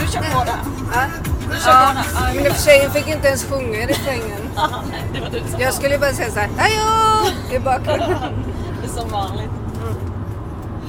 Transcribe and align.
Du 0.00 0.06
kör 0.06 0.22
på 0.22 0.44
det. 0.44 0.58
Du 1.48 1.54
Ja, 1.54 1.60
kör 1.60 1.72
på 1.72 1.94
det. 1.94 2.04
Ja, 2.34 2.42
men 2.42 2.54
tjejen 2.54 2.90
fick 2.90 3.08
inte 3.08 3.28
ens 3.28 3.44
sjunga 3.44 3.78
i 3.78 3.86
refrängen. 3.86 4.50
Jag 5.58 5.74
skulle 5.74 5.98
bara 5.98 6.12
säga 6.12 6.30
så 6.30 6.38
här, 6.38 6.48
hejo! 6.56 7.56
I 7.56 7.58
bakgrunden. 7.58 8.44
Det 8.80 8.86
är 8.86 9.00
som 9.00 9.08
vanligt. 9.10 9.50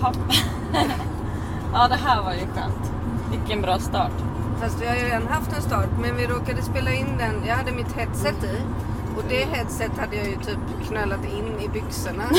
Hopp. 0.01 0.17
ja, 1.73 1.87
det 1.87 1.95
här 1.95 2.21
var 2.23 2.33
ju 2.33 2.39
skönt. 2.39 2.91
Vilken 3.31 3.61
bra 3.61 3.79
start. 3.79 4.11
Fast 4.61 4.81
vi 4.81 4.87
har 4.87 4.95
ju 4.95 5.05
redan 5.05 5.27
haft 5.27 5.53
en 5.57 5.61
start, 5.61 5.89
men 6.01 6.15
vi 6.15 6.27
råkade 6.27 6.61
spela 6.61 6.93
in 6.93 7.17
den. 7.17 7.45
Jag 7.47 7.55
hade 7.55 7.71
mitt 7.71 7.91
headset 7.91 8.43
i. 8.43 8.57
Och 9.17 9.23
det 9.29 9.45
headset 9.45 9.91
hade 9.97 10.15
jag 10.15 10.25
ju 10.25 10.35
typ 10.35 10.59
knölat 10.87 11.25
in 11.25 11.59
i 11.61 11.67
byxorna. 11.67 12.23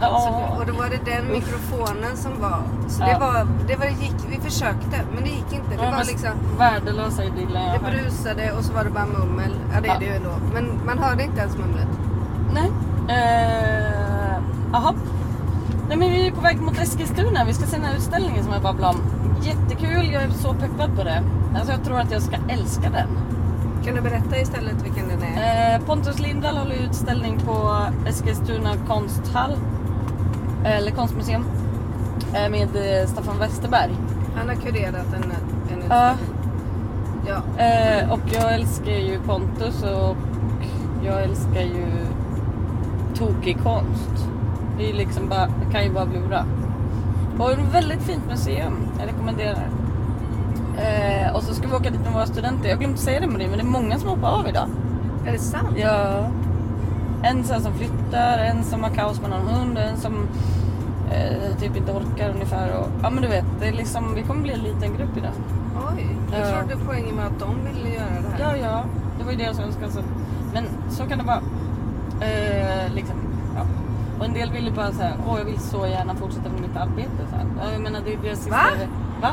Så, 0.00 0.56
och 0.58 0.66
då 0.66 0.72
var 0.72 0.88
det 0.88 1.10
den 1.10 1.32
mikrofonen 1.32 2.16
som 2.16 2.40
var. 2.40 2.62
Så 2.88 3.04
det 3.04 3.16
var, 3.20 3.46
det 3.68 3.76
var, 3.76 3.86
gick, 3.86 4.14
vi 4.28 4.40
försökte, 4.40 5.00
men 5.14 5.22
det 5.24 5.30
gick 5.30 5.52
inte. 5.52 5.70
Det 5.70 5.90
var 5.90 6.04
liksom, 6.04 6.30
värdelösa 6.58 7.24
idyllen 7.24 7.62
det 7.72 7.90
brusade 7.90 8.52
och 8.52 8.64
så 8.64 8.72
var 8.72 8.84
det 8.84 8.90
bara 8.90 9.06
mummel. 9.06 9.50
Ja, 9.74 9.80
det 9.80 9.88
är 9.88 9.98
det 9.98 10.04
ju 10.04 10.14
ändå. 10.14 10.32
Men 10.54 10.80
man 10.86 10.98
hörde 10.98 11.22
inte 11.22 11.40
ens 11.40 11.56
mumlet. 11.56 11.88
Nej. 12.54 12.70
Eh, 13.08 14.42
Jaha. 14.72 14.94
Nej 15.88 15.96
men 15.96 16.10
vi 16.10 16.26
är 16.26 16.32
på 16.32 16.40
väg 16.40 16.60
mot 16.60 16.78
Eskilstuna. 16.78 17.44
Vi 17.44 17.54
ska 17.54 17.66
se 17.66 17.76
den 17.76 17.84
här 17.84 17.96
utställningen 17.96 18.44
som 18.44 18.52
jag 18.52 18.62
babblade 18.62 18.98
om. 18.98 19.19
Jättekul, 19.42 20.12
jag 20.12 20.22
är 20.22 20.30
så 20.30 20.54
peppad 20.54 20.96
på 20.96 21.04
det. 21.04 21.22
Alltså 21.54 21.72
jag 21.72 21.84
tror 21.84 22.00
att 22.00 22.12
jag 22.12 22.22
ska 22.22 22.36
älska 22.48 22.90
den. 22.90 23.08
Kan 23.84 23.94
du 23.94 24.00
berätta 24.00 24.38
istället 24.38 24.84
vilken 24.84 25.08
den 25.08 25.22
är? 25.22 25.74
Eh, 25.74 25.80
Pontus 25.86 26.20
Lindahl 26.20 26.56
håller 26.56 26.76
utställning 26.76 27.38
på 27.38 27.76
Eskilstuna 28.08 28.70
konsthall. 28.88 29.56
Eller 30.64 30.90
konstmuseum. 30.90 31.44
Eh, 32.34 32.50
med 32.50 32.68
eh, 32.76 33.06
Staffan 33.08 33.38
Westerberg. 33.38 33.90
Han 34.36 34.48
har 34.48 34.54
kurerat 34.54 35.06
en, 35.06 35.22
en 35.72 35.78
utställning. 35.78 36.36
Ja. 37.26 37.64
Eh, 37.64 38.12
och 38.12 38.20
jag 38.32 38.54
älskar 38.54 38.92
ju 38.92 39.20
Pontus 39.20 39.82
och 39.82 40.16
jag 41.04 41.22
älskar 41.22 41.60
ju 41.60 41.86
tokig 43.14 43.58
konst. 43.62 44.26
Det 44.78 44.90
är 44.90 44.94
liksom 44.94 45.28
bara, 45.28 45.46
det 45.46 45.72
kan 45.72 45.84
ju 45.84 45.90
bara 45.92 46.06
bli 46.06 46.20
bra. 46.20 46.44
Och 47.40 47.50
ett 47.52 47.58
väldigt 47.74 48.02
fint 48.02 48.26
museum, 48.28 48.76
jag 48.98 49.08
rekommenderar. 49.08 49.68
Eh, 50.78 51.34
och 51.36 51.42
så 51.42 51.54
ska 51.54 51.68
vi 51.68 51.74
åka 51.74 51.90
dit 51.90 52.00
med 52.00 52.12
våra 52.12 52.26
studenter. 52.26 52.68
Jag 52.68 52.78
glömde 52.78 52.98
säga 52.98 53.20
det 53.20 53.26
Marie, 53.26 53.48
men 53.48 53.58
det 53.58 53.64
är 53.64 53.66
många 53.80 53.98
som 53.98 54.08
hoppar 54.08 54.28
av 54.28 54.48
idag. 54.48 54.68
Är 55.26 55.32
det 55.32 55.38
sant? 55.38 55.68
Ja. 55.76 56.26
En 57.22 57.44
sån 57.44 57.60
som 57.60 57.72
flyttar, 57.74 58.38
en 58.38 58.64
som 58.64 58.82
har 58.82 58.90
kaos 58.90 59.20
med 59.20 59.30
någon 59.30 59.46
hund, 59.48 59.78
en 59.78 59.96
som 59.96 60.14
eh, 61.12 61.56
typ 61.60 61.76
inte 61.76 61.92
orkar 61.92 62.30
ungefär. 62.30 62.68
Och, 62.78 62.86
ja 63.02 63.10
men 63.10 63.22
du 63.22 63.28
vet, 63.28 63.44
det 63.60 63.68
är 63.68 63.72
liksom, 63.72 64.14
vi 64.14 64.22
kommer 64.22 64.42
bli 64.42 64.52
en 64.52 64.60
liten 64.60 64.96
grupp 64.96 65.16
idag. 65.16 65.32
Oj, 65.96 66.06
jag 66.32 66.40
Ja. 66.40 66.58
trodde 66.60 66.84
poängen 66.86 67.16
var 67.16 67.24
att 67.24 67.38
de 67.40 67.54
ville 67.74 67.94
göra 67.94 68.04
det 68.10 68.42
Ja, 68.42 68.46
här. 68.46 68.56
ja. 68.56 68.84
Det 69.18 69.24
var 69.24 69.32
ju 69.32 69.38
deras 69.38 69.58
önskan. 69.60 69.90
Så. 69.92 70.00
Men 70.54 70.64
så 70.90 71.04
kan 71.06 71.18
det 71.18 71.24
vara. 71.24 71.40
Eh, 72.20 72.94
liksom, 72.94 73.16
ja. 73.16 73.19
Och 74.20 74.26
en 74.26 74.32
del 74.32 74.52
vill 74.52 74.64
ju 74.66 74.72
bara 74.72 74.92
säga, 74.92 75.12
åh 75.28 75.38
jag 75.38 75.44
vill 75.44 75.58
så 75.58 75.86
gärna 75.86 76.14
fortsätta 76.14 76.48
med 76.48 76.60
mitt 76.60 76.76
arbete. 76.76 77.26
Så 77.30 77.36
här. 77.36 77.46
Ja, 77.60 77.72
Jag 77.72 77.80
menar 77.82 78.00
det 78.04 78.12
är 78.14 78.18
deras 78.22 78.38
sista... 78.38 78.50
Va? 78.56 78.62
Va? 79.22 79.28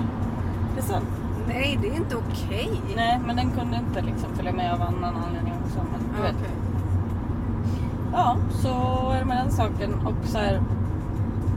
Det 0.75 0.79
är 0.81 0.85
sant. 0.85 1.05
Nej, 1.47 1.79
det 1.81 1.87
är 1.87 1.95
inte 1.95 2.15
okej. 2.15 2.81
Nej, 2.95 3.19
men 3.27 3.35
den 3.35 3.51
kunde 3.51 3.75
inte 3.77 4.01
liksom 4.01 4.29
följa 4.35 4.53
med 4.53 4.73
av 4.73 4.81
annan 4.81 5.15
anledning 5.27 5.53
också. 5.65 5.79
Men, 5.91 5.99
du 6.09 6.17
Ja, 6.17 6.23
vet. 6.23 6.35
okej. 6.41 6.51
Ja, 8.13 8.37
så 8.51 8.69
är 9.11 9.19
det 9.19 9.25
med 9.25 9.37
den 9.37 9.51
saken. 9.51 9.93
Och 9.93 10.27
så 10.27 10.37
här, 10.37 10.61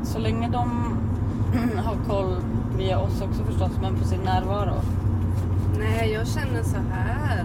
så 0.02 0.18
länge 0.18 0.48
de 0.48 0.70
har 1.84 1.96
koll 2.08 2.36
via 2.76 2.98
oss 2.98 3.20
också 3.22 3.44
förstås, 3.44 3.70
men 3.82 3.96
på 3.96 4.04
sin 4.04 4.20
närvaro. 4.20 4.74
Nej, 5.78 6.12
jag 6.12 6.26
känner 6.26 6.62
så 6.62 6.76
här. 6.92 7.44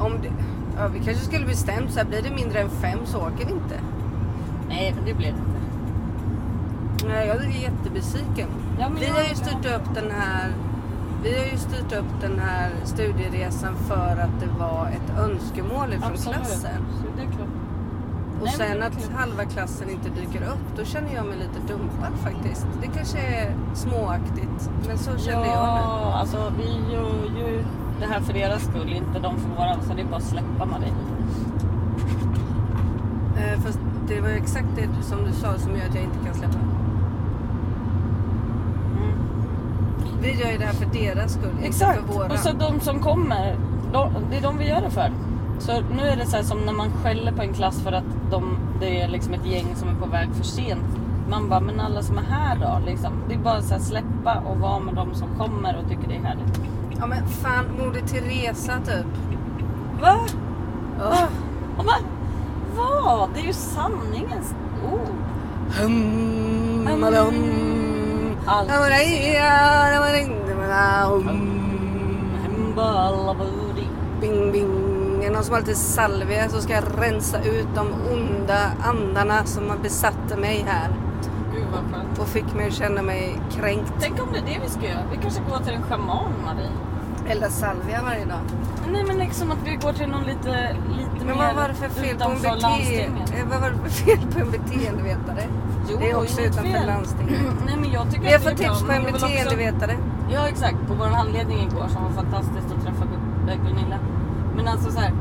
Om 0.00 0.12
det, 0.22 0.28
ja, 0.78 0.88
vi 0.88 0.98
kanske 0.98 1.24
skulle 1.24 1.46
bestämt 1.46 1.92
så 1.92 1.98
här, 1.98 2.06
blir 2.06 2.22
det 2.22 2.30
mindre 2.34 2.58
än 2.60 2.68
fem 2.70 2.98
så 3.04 3.18
åker 3.18 3.46
vi 3.46 3.52
inte. 3.52 3.74
Nej, 4.68 4.92
men 4.96 5.04
det 5.04 5.14
blir 5.14 5.26
det 5.32 5.38
inte. 5.38 5.58
Nej, 7.08 7.26
jag 7.26 7.36
är 7.36 7.48
jättebesviken. 7.48 8.48
Ja, 8.80 8.88
vi 9.00 9.06
jag- 9.06 9.14
har 9.14 9.22
ju 9.22 9.34
styrt 9.34 9.66
upp 9.76 9.94
den 9.94 10.10
här 10.10 10.52
vi 11.22 11.38
har 11.38 11.44
ju 11.46 11.56
styrt 11.58 11.92
upp 11.92 12.20
den 12.20 12.38
här 12.38 12.70
studieresan 12.84 13.74
för 13.76 14.16
att 14.24 14.40
det 14.40 14.48
var 14.58 14.86
ett 14.86 15.18
önskemål 15.18 15.92
ifrån 15.94 16.16
klassen. 16.16 16.70
Är 17.18 17.32
klart. 17.36 17.48
Och 18.40 18.44
Nej, 18.44 18.52
sen 18.56 18.82
att 18.82 18.92
klart. 18.92 19.18
halva 19.20 19.44
klassen 19.44 19.90
inte 19.90 20.08
dyker 20.10 20.42
upp, 20.42 20.76
då 20.78 20.84
känner 20.84 21.14
jag 21.14 21.26
mig 21.26 21.36
lite 21.38 21.72
dumpad 21.72 22.12
faktiskt. 22.22 22.66
Det 22.82 22.86
kanske 22.86 23.18
är 23.18 23.52
småaktigt, 23.74 24.70
men 24.88 24.98
så 24.98 25.10
kände 25.10 25.30
jag 25.32 25.42
nu. 25.46 25.48
Ja, 25.48 26.14
alltså 26.20 26.52
vi 26.58 26.94
gör 26.94 27.40
ju 27.48 27.64
det 28.00 28.06
här 28.06 28.20
för 28.20 28.32
deras 28.32 28.62
skull, 28.62 28.92
inte 28.92 29.18
de 29.18 29.36
för 29.38 29.48
våran. 29.48 29.82
Så 29.82 29.94
det 29.94 30.00
är 30.02 30.06
bara 30.06 30.16
att 30.16 30.22
släppa 30.22 30.64
Marie. 30.64 30.92
Det 34.08 34.20
var 34.20 34.28
exakt 34.28 34.68
det 34.76 35.02
som 35.02 35.24
du 35.24 35.32
sa 35.32 35.58
som 35.58 35.76
gör 35.76 35.86
att 35.88 35.94
jag 35.94 36.04
inte 36.04 36.18
kan 36.24 36.34
släppa. 36.34 36.58
Vi 40.20 40.40
gör 40.40 40.50
ju 40.50 40.58
det 40.58 40.64
här 40.64 40.72
för 40.72 40.86
deras 40.86 41.32
skull, 41.32 41.50
inte 41.50 41.66
Exakt. 41.66 41.98
för 41.98 42.14
våra. 42.14 42.26
Och 42.26 42.38
så 42.38 42.52
de 42.52 42.80
som 42.80 43.00
kommer, 43.00 43.56
de, 43.92 44.12
det 44.30 44.36
är 44.36 44.42
de 44.42 44.58
vi 44.58 44.68
gör 44.68 44.80
det 44.80 44.90
för. 44.90 45.12
Så 45.58 45.72
nu 45.80 46.02
är 46.02 46.16
det 46.16 46.26
så 46.26 46.36
här 46.36 46.42
som 46.42 46.58
när 46.58 46.72
man 46.72 46.90
skäller 47.02 47.32
på 47.32 47.42
en 47.42 47.52
klass 47.52 47.82
för 47.82 47.92
att 47.92 48.04
de, 48.30 48.58
det 48.80 49.00
är 49.00 49.08
liksom 49.08 49.34
ett 49.34 49.46
gäng 49.46 49.76
som 49.76 49.88
är 49.88 49.94
på 49.94 50.06
väg 50.06 50.28
för 50.34 50.44
sent. 50.44 50.98
Man 51.30 51.48
bara, 51.48 51.60
men 51.60 51.80
alla 51.80 52.02
som 52.02 52.18
är 52.18 52.22
här 52.22 52.56
då? 52.56 52.86
Liksom. 52.86 53.12
Det 53.28 53.34
är 53.34 53.38
bara 53.38 53.62
så 53.62 53.74
här 53.74 53.80
släppa 53.80 54.42
och 54.46 54.58
vara 54.58 54.78
med 54.78 54.94
de 54.94 55.14
som 55.14 55.28
kommer 55.38 55.76
och 55.82 55.88
tycker 55.88 56.08
det 56.08 56.16
är 56.16 56.22
härligt. 56.22 56.60
Ja 57.00 57.06
men 57.06 57.26
fan, 57.26 57.64
Moder 57.78 58.00
Teresa 58.00 58.72
typ. 58.84 59.06
Va? 60.00 60.18
Oh. 61.00 61.24
Och 61.78 61.84
man, 61.84 62.17
vad? 62.78 63.30
Det 63.34 63.40
är 63.40 63.44
ju 63.44 63.52
sanningens 63.52 64.54
ord. 64.92 65.16
Hum. 65.80 66.88
Allt. 68.46 68.70
Amaria, 68.70 69.90
hum. 71.06 72.30
Hembalabudi. 72.42 73.88
Bing 74.20 74.52
bing. 74.52 75.24
Är 75.24 75.30
någon 75.30 75.44
som 75.44 75.54
har 75.54 75.60
lite 75.60 75.74
salvia 75.74 76.48
så 76.48 76.60
ska 76.60 76.72
jag 76.72 76.84
rensa 76.98 77.42
ut 77.42 77.68
de 77.74 77.88
onda 78.12 78.60
andarna 78.84 79.44
som 79.44 79.70
har 79.70 79.78
besatt 79.78 80.38
mig 80.38 80.64
här. 80.68 80.88
Gud 81.54 81.64
vad 81.72 81.80
skönt. 81.80 82.18
Och 82.18 82.28
fick 82.28 82.54
mig 82.54 82.66
att 82.66 82.74
känna 82.74 83.02
mig 83.02 83.40
kränkt. 83.50 83.92
Tänk 84.00 84.22
om 84.22 84.28
det 84.32 84.38
är 84.38 84.42
det 84.42 84.60
vi 84.64 84.70
ska 84.70 84.82
göra. 84.82 85.02
Vi 85.10 85.16
kanske 85.22 85.40
går 85.50 85.58
till 85.58 85.74
en 85.74 85.82
shaman 85.82 86.32
Marie. 86.44 86.70
Elda 87.28 87.50
salvia 87.50 88.02
varje 88.02 88.24
dag. 88.24 88.40
Nej 88.92 89.04
men 89.06 89.18
liksom 89.18 89.50
att 89.50 89.58
vi 89.64 89.74
går 89.76 89.92
till 89.92 90.08
någon 90.08 90.22
lite, 90.24 90.76
lite 90.98 91.24
Men 91.26 91.36
vad 91.38 91.54
var 91.54 91.68
det 91.68 91.74
för 91.74 91.88
fel 91.88 92.16
på 92.16 92.24
en, 92.30 92.36
utanför 92.36 92.48
bete- 92.48 92.60
landstinget. 92.60 93.30
eh, 93.38 93.46
vad 93.50 93.60
var 93.60 93.70
det 93.70 93.78
för 93.90 93.90
fel 94.04 94.18
på 94.32 94.38
en 94.40 94.50
beteendevetare? 94.50 95.42
Jo, 95.90 95.96
det 96.00 96.10
är 96.10 96.16
också 96.16 96.40
utanför 96.40 96.72
fel. 96.72 96.86
landstinget. 96.86 97.40
Nej 97.66 97.76
men 97.80 97.90
jag 97.92 98.10
tycker 98.10 98.24
Vi 98.26 98.32
har 98.32 98.38
fått 98.38 98.56
tips 98.56 98.82
på 98.82 98.92
en 98.92 99.04
vill 99.04 99.14
också- 99.14 99.26
beteendevetare. 99.26 99.94
Ja 100.30 100.48
exakt, 100.48 100.78
på 100.88 100.94
vår 100.94 101.06
handledning 101.06 101.58
igår 101.68 101.86
som 101.88 102.02
var 102.04 102.10
fantastiskt 102.10 102.68
att 102.76 102.82
träffa 102.84 103.04
äh, 103.50 103.56
Gunilla. 103.66 103.98
Men 104.56 104.68
alltså 104.68 104.90
så 104.92 105.00
här, 105.00 105.12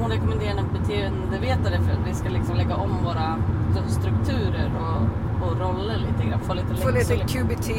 hon 0.00 0.10
rekommenderar 0.10 0.58
en 0.58 0.68
beteendevetare 0.80 1.76
för 1.84 1.92
att 1.92 2.06
vi 2.08 2.14
ska 2.14 2.28
liksom 2.28 2.56
lägga 2.56 2.74
om 2.76 2.90
våra 3.04 3.36
strukturer 3.88 4.70
och, 4.80 5.02
och 5.48 5.58
roller 5.60 5.96
lite 5.96 6.28
grann. 6.28 6.40
Få 6.40 6.54
lite 6.54 6.74
Få 6.74 6.90
lite. 6.90 7.14
QBT. 7.16 7.70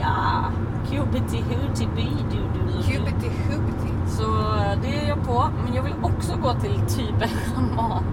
Ja, 0.00 0.44
QBT, 0.90 1.32
HTB, 1.32 1.96
du, 2.30 2.36
du, 2.54 2.60
du. 2.66 2.82
QBT, 2.82 3.24
HUBT. 3.48 3.73
Så 4.16 4.22
eh, 4.24 4.78
det 4.82 4.98
är 5.04 5.08
jag 5.08 5.24
på. 5.26 5.44
Men 5.64 5.74
jag 5.74 5.82
vill 5.82 5.94
också 6.02 6.36
gå 6.42 6.52
till 6.54 6.80
typ 6.88 7.22
en 7.22 7.28
shaman. 7.28 8.04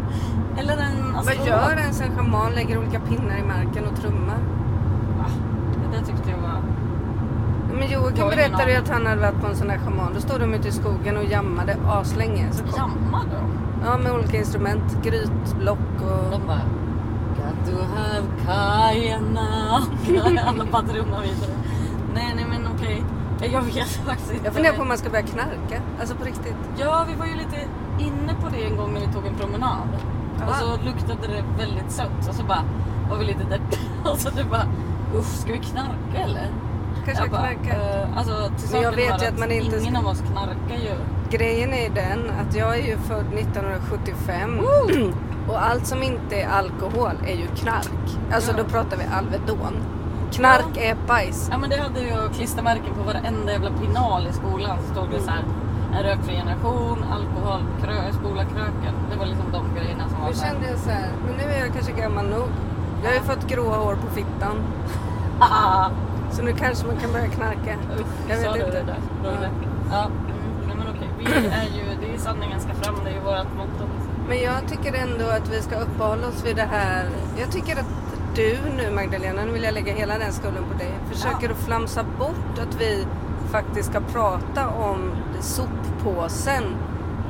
Eller 0.58 0.74
en 0.74 1.14
Vad 1.14 1.20
astrolog. 1.28 1.48
gör 1.48 1.78
ens 1.78 2.02
en 2.02 2.16
shaman? 2.18 2.52
Lägger 2.52 2.78
olika 2.78 3.00
pinnar 3.00 3.38
i 3.38 3.44
marken 3.44 3.86
och 3.92 4.02
trummar. 4.02 4.38
Va? 5.18 5.26
Det 5.84 5.98
där 5.98 6.06
tyckte 6.06 6.30
jag 6.30 6.38
var... 6.38 6.62
Men 7.80 7.92
Joakim 7.92 8.28
berättade 8.30 8.72
ju 8.72 8.78
att 8.78 8.90
han 8.90 9.06
hade 9.06 9.22
varit 9.22 9.42
på 9.42 9.48
en 9.48 9.56
sån 9.56 9.70
här 9.70 9.78
shaman. 9.78 10.14
Då 10.14 10.20
stod 10.22 10.40
de 10.40 10.54
ute 10.54 10.68
i 10.68 10.72
skogen 10.72 11.18
och 11.18 11.24
jammade 11.24 11.78
aslänge. 11.88 12.50
Jammar 12.78 13.24
de? 13.32 13.52
ja, 13.86 13.98
med 13.98 14.12
olika 14.12 14.38
instrument. 14.38 14.98
Grytblock 15.04 15.80
och... 16.02 16.32
De 16.32 16.48
bara... 16.48 16.62
Got 17.38 17.72
to 17.72 17.78
have 17.96 18.28
Kajana. 18.46 19.82
Alla 20.48 20.66
bara 20.72 20.82
trummar 20.82 21.22
vidare. 21.22 21.52
Nej, 22.14 22.34
nej 22.36 22.46
men 22.50 22.68
okej. 22.76 23.04
Jag 23.42 23.62
vet 23.62 23.88
faktiskt 23.88 24.32
inte. 24.32 24.46
Jag 24.46 24.54
funderar 24.54 24.76
på 24.76 24.82
om 24.82 24.88
man 24.88 24.98
ska 24.98 25.10
börja 25.10 25.26
knarka. 25.26 25.82
Alltså 26.00 26.16
på 26.16 26.24
riktigt. 26.26 26.56
Ja, 26.78 27.06
vi 27.10 27.16
var 27.16 27.26
ju 27.26 27.36
lite 27.36 27.58
inne 28.00 28.34
på 28.42 28.50
det 28.50 28.64
en 28.66 28.78
gång 28.78 28.94
när 28.94 29.02
vi 29.02 29.08
tog 29.14 29.26
en 29.26 29.36
promenad. 29.36 29.88
Ja. 30.40 30.48
Och 30.50 30.56
så 30.56 30.66
luktade 30.86 31.28
det 31.36 31.44
väldigt 31.64 31.92
sött. 31.92 32.30
Och 32.30 32.36
så 32.36 32.44
bara 32.44 32.64
var 33.10 33.18
vi 33.18 33.26
lite 33.26 33.44
där. 33.44 33.60
Och 34.12 34.18
så 34.18 34.30
du 34.30 34.44
bara, 34.44 34.66
usch 35.16 35.26
ska 35.42 35.52
vi 35.52 35.60
knarka 35.60 36.18
eller? 36.24 36.48
kanske 37.06 37.24
Jag 37.24 37.32
bara, 37.32 37.42
knarkar. 37.54 38.02
eh, 38.04 38.18
alltså, 38.18 38.50
till 38.58 38.70
Men 38.72 38.82
jag 38.82 38.92
vet 38.92 39.24
ju 39.24 39.28
att 39.28 39.40
man 39.40 39.52
inte 39.52 39.78
ingen 39.80 39.94
ska- 39.96 40.00
av 40.00 40.08
oss 40.08 40.22
knarkar 40.32 40.84
ju. 40.84 40.96
Grejen 41.38 41.74
är 41.74 41.90
den 41.90 42.30
att 42.42 42.56
jag 42.56 42.78
är 42.80 42.84
ju 42.88 42.98
född 42.98 43.26
1975 43.34 44.60
och 45.50 45.64
allt 45.66 45.88
som 45.88 46.04
inte 46.04 46.36
är 46.42 46.48
alkohol 46.50 47.12
är 47.28 47.36
ju 47.36 47.48
knark. 47.48 48.18
Alltså 48.34 48.52
Ja. 48.52 48.58
då 48.58 48.70
pratar 48.70 48.98
vi 48.98 49.04
Alvedon. 49.18 49.74
Knark 50.32 50.78
är 50.78 50.96
bajs. 51.08 51.48
Ja 51.52 51.58
men 51.58 51.70
det 51.70 51.78
hade 51.82 52.02
jag 52.02 52.34
klistermärken 52.34 52.94
på 52.98 53.04
varenda 53.04 53.52
jävla 53.52 53.72
pinal 53.72 54.28
i 54.28 54.34
skolan. 54.34 54.78
Så 54.88 54.94
stod 54.94 55.10
det 55.10 55.22
så 55.22 55.30
här, 55.30 55.44
en 55.98 56.04
rökfri 56.04 56.36
generation, 56.36 57.04
alkohol, 57.12 57.62
krö, 57.84 58.12
spola 58.14 58.44
kröken. 58.44 58.94
Det 59.12 59.18
var 59.18 59.26
liksom 59.26 59.46
de 59.52 59.76
grejerna 59.80 60.10
som 60.10 60.22
var 60.22 60.28
Nu 60.30 60.36
kände 60.36 60.70
jag 60.70 60.80
så 60.80 60.90
här, 60.90 61.10
men 61.26 61.36
nu 61.36 61.54
är 61.54 61.60
jag 61.66 61.74
kanske 61.74 61.92
gammal 61.92 62.26
nog. 62.30 62.48
Jag 63.04 63.10
har 63.10 63.16
ju 63.16 63.22
fått 63.22 63.48
gråa 63.48 63.76
hår 63.78 63.96
på 63.96 64.08
fittan. 64.16 64.56
Så 66.32 66.42
nu 66.44 66.54
kanske 66.54 66.88
man 66.88 66.98
kan 66.98 67.12
börja 67.12 67.28
knarka. 67.28 67.76
Jag 68.30 68.40
sa 68.40 68.52
vet 68.52 68.60
du 68.60 68.66
inte. 68.66 68.80
det 68.80 68.86
där? 68.86 69.00
Sa 69.24 69.30
Ja. 69.30 69.40
det? 69.40 69.50
Ja. 69.92 70.08
Nej 70.68 70.76
men 70.78 70.88
okej, 70.96 71.10
vi 71.20 71.26
är 71.26 71.64
ju, 71.64 71.84
det 72.02 72.14
är 72.16 72.18
sanningen 72.18 72.60
ska 72.60 72.74
fram, 72.74 72.96
det 73.04 73.10
är 73.10 73.14
ju 73.14 73.20
vårt 73.20 73.54
motto. 73.58 73.84
Men 74.30 74.38
jag 74.42 74.68
tycker 74.70 74.94
ändå 74.94 75.26
att 75.26 75.50
vi 75.50 75.62
ska 75.62 75.76
uppehålla 75.76 76.28
oss 76.28 76.46
vid 76.46 76.56
det 76.56 76.68
här. 76.72 77.10
Jag 77.40 77.52
tycker 77.52 77.80
att 77.80 78.11
du 78.36 78.58
nu 78.78 78.92
Magdalena, 78.96 79.46
nu 79.46 79.52
vill 79.52 79.64
jag 79.64 79.74
lägga 79.74 79.94
hela 79.94 80.18
den 80.18 80.34
skulden 80.34 80.64
på 80.72 80.78
dig, 80.78 80.92
försöker 81.12 81.50
att 81.50 81.58
flamsa 81.58 82.04
bort 82.20 82.60
att 82.62 82.82
vi 82.82 83.06
faktiskt 83.52 83.90
ska 83.90 84.00
prata 84.00 84.68
om 84.70 85.12
soppåsen 85.40 86.64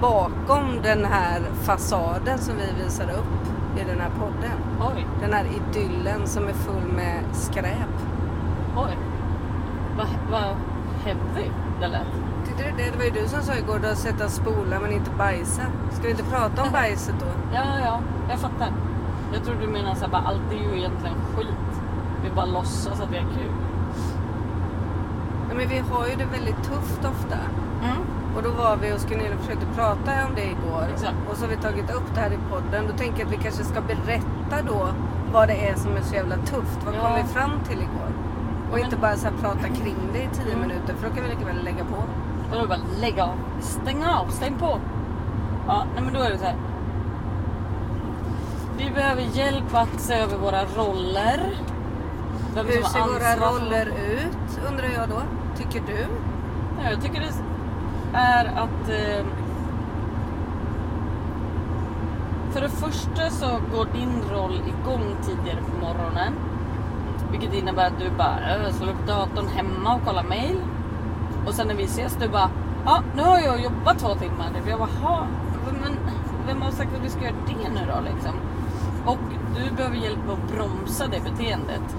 bakom 0.01 0.80
den 0.83 1.06
här 1.06 1.42
fasaden 1.63 2.38
som 2.38 2.53
vi 2.57 2.83
visar 2.83 3.03
upp 3.03 3.80
i 3.81 3.83
den 3.89 4.00
här 4.00 4.09
podden. 4.19 4.57
Oj, 4.95 5.07
Den 5.21 5.33
här 5.33 5.45
idyllen 5.45 6.27
som 6.27 6.48
är 6.48 6.53
full 6.53 6.92
med 6.95 7.24
skräp. 7.33 7.94
oj. 8.77 8.98
Vad 9.98 10.07
va, 10.31 10.56
heavy 11.06 11.50
det 11.81 11.88
lät. 11.88 12.07
Tyckte 12.45 12.63
du 12.63 12.69
det? 12.77 12.92
Det 12.92 12.98
var 12.98 13.06
ju 13.06 13.12
du 13.12 13.27
som 13.27 13.42
sa 13.42 13.56
igår, 13.56 13.80
du 13.81 13.88
har 13.88 13.95
sett 13.95 14.21
att 14.21 14.31
spola 14.31 14.80
men 14.81 14.92
inte 14.92 15.12
bajsa. 15.18 15.62
Ska 15.92 16.03
vi 16.03 16.12
inte 16.12 16.24
prata 16.24 16.63
om 16.63 16.71
bajset 16.74 17.15
då? 17.19 17.25
Ja, 17.53 17.63
ja, 17.86 18.00
jag 18.30 18.39
fattar. 18.39 18.74
Jag 19.33 19.43
tror 19.43 19.55
du 19.61 19.67
menar 19.67 19.95
så 19.95 20.01
här, 20.05 20.11
bara, 20.11 20.21
allt 20.25 20.51
är 20.51 20.55
ju 20.55 20.77
egentligen 20.77 21.15
skit. 21.35 21.81
Vi 22.23 22.29
bara 22.35 22.45
låtsas 22.45 23.01
att 23.01 23.11
vi 23.11 23.17
är 23.17 23.21
kul. 23.21 23.51
Ja, 25.49 25.55
men 25.57 25.67
vi 25.69 25.79
har 25.79 26.07
ju 26.07 26.15
det 26.15 26.25
väldigt 26.25 26.63
tufft 26.63 27.05
ofta. 27.05 27.37
Mm. 27.83 27.97
Och 28.35 28.43
då 28.43 28.49
var 28.51 28.75
vi 28.81 28.91
hos 28.91 29.05
Gunilla 29.05 29.35
och 29.35 29.41
försökte 29.41 29.65
prata 29.75 30.11
om 30.27 30.35
det 30.35 30.43
igår. 30.43 30.83
Exakt. 30.93 31.15
Och 31.29 31.37
så 31.37 31.43
har 31.43 31.49
vi 31.49 31.57
tagit 31.57 31.91
upp 31.95 32.13
det 32.15 32.19
här 32.19 32.31
i 32.31 32.37
podden. 32.51 32.87
Då 32.87 32.93
tänker 32.97 33.19
jag 33.19 33.25
att 33.27 33.33
vi 33.33 33.37
kanske 33.37 33.63
ska 33.63 33.81
berätta 33.81 34.57
då 34.67 34.87
vad 35.33 35.47
det 35.47 35.67
är 35.69 35.75
som 35.75 35.95
är 35.97 36.01
så 36.01 36.15
jävla 36.15 36.35
tufft. 36.37 36.79
Vad 36.85 36.95
Ja. 36.95 36.99
kom 37.01 37.11
vi 37.15 37.23
fram 37.33 37.51
till 37.67 37.77
igår? 37.77 38.11
Och 38.71 38.75
men- 38.77 38.83
inte 38.85 38.97
bara 38.97 39.15
så 39.15 39.27
här 39.27 39.33
prata 39.41 39.67
kring 39.67 39.95
det 40.13 40.19
i 40.23 40.27
tio 40.33 40.53
Mm. 40.53 40.59
minuter 40.67 40.93
för 40.95 41.09
då 41.09 41.15
kan 41.15 41.23
vi 41.23 41.29
lika 41.29 41.45
väl 41.45 41.63
lägga 41.63 41.83
på. 41.85 41.95
Och 42.51 42.61
då 42.61 42.67
bara 42.67 42.79
lägg 43.01 43.19
av, 43.19 43.35
stäng 43.59 44.03
av, 44.05 44.25
stäng 44.29 44.55
på. 44.59 44.79
Ja, 45.67 45.83
nej 45.93 46.03
men 46.03 46.13
då 46.13 46.19
är 46.19 46.29
det 46.29 46.37
så 46.37 46.45
här. 46.45 46.55
Vi 48.83 48.89
behöver 48.89 49.21
hjälp 49.21 49.73
att 49.75 49.99
se 49.99 50.13
över 50.13 50.37
våra 50.37 50.61
roller. 50.65 51.39
Vem 52.55 52.65
Hur 52.65 52.83
ser 52.83 52.99
våra 52.99 53.35
roller 53.51 53.85
ut 53.85 54.59
undrar 54.71 54.87
jag 54.95 55.09
då. 55.09 55.21
Tycker 55.57 55.81
du? 55.87 56.05
Ja, 56.83 56.89
jag 56.91 57.01
tycker 57.01 57.19
det 57.21 57.33
är 58.17 58.45
att... 58.45 58.89
Eh, 58.89 59.25
för 62.51 62.61
det 62.61 62.69
första 62.69 63.29
så 63.29 63.47
går 63.73 63.87
din 63.93 64.21
roll 64.31 64.53
igång 64.67 65.15
tidigare 65.21 65.59
på 65.61 65.85
morgonen. 65.85 66.33
Vilket 67.31 67.53
innebär 67.53 67.87
att 67.87 67.99
du 67.99 68.09
bara 68.17 68.55
äh, 68.65 68.71
slår 68.73 68.89
upp 68.89 69.07
datorn 69.07 69.47
hemma 69.47 69.95
och 69.95 70.05
kollar 70.05 70.23
mail. 70.23 70.57
Och 71.47 71.53
sen 71.53 71.67
när 71.67 71.75
vi 71.75 71.83
ses 71.83 72.15
du 72.15 72.27
bara 72.29 72.49
ja 72.85 73.01
nu 73.15 73.21
har 73.21 73.39
jag 73.39 73.61
jobbat 73.63 73.99
två 73.99 74.15
timmar. 74.15 74.51
Jag 74.67 74.79
bara 74.79 74.89
"Ha, 75.03 75.25
men 75.81 75.97
vem 76.47 76.61
har 76.61 76.71
sagt 76.71 76.89
att 76.97 77.05
vi 77.05 77.09
ska 77.09 77.21
göra 77.21 77.33
det 77.47 77.69
nu 77.69 77.79
då 77.95 77.99
liksom? 78.13 78.31
Och 79.06 79.18
du 79.56 79.75
behöver 79.75 79.95
hjälp 79.95 80.19
med 80.25 80.33
att 80.33 80.51
bromsa 80.56 81.07
det 81.07 81.19
beteendet. 81.31 81.95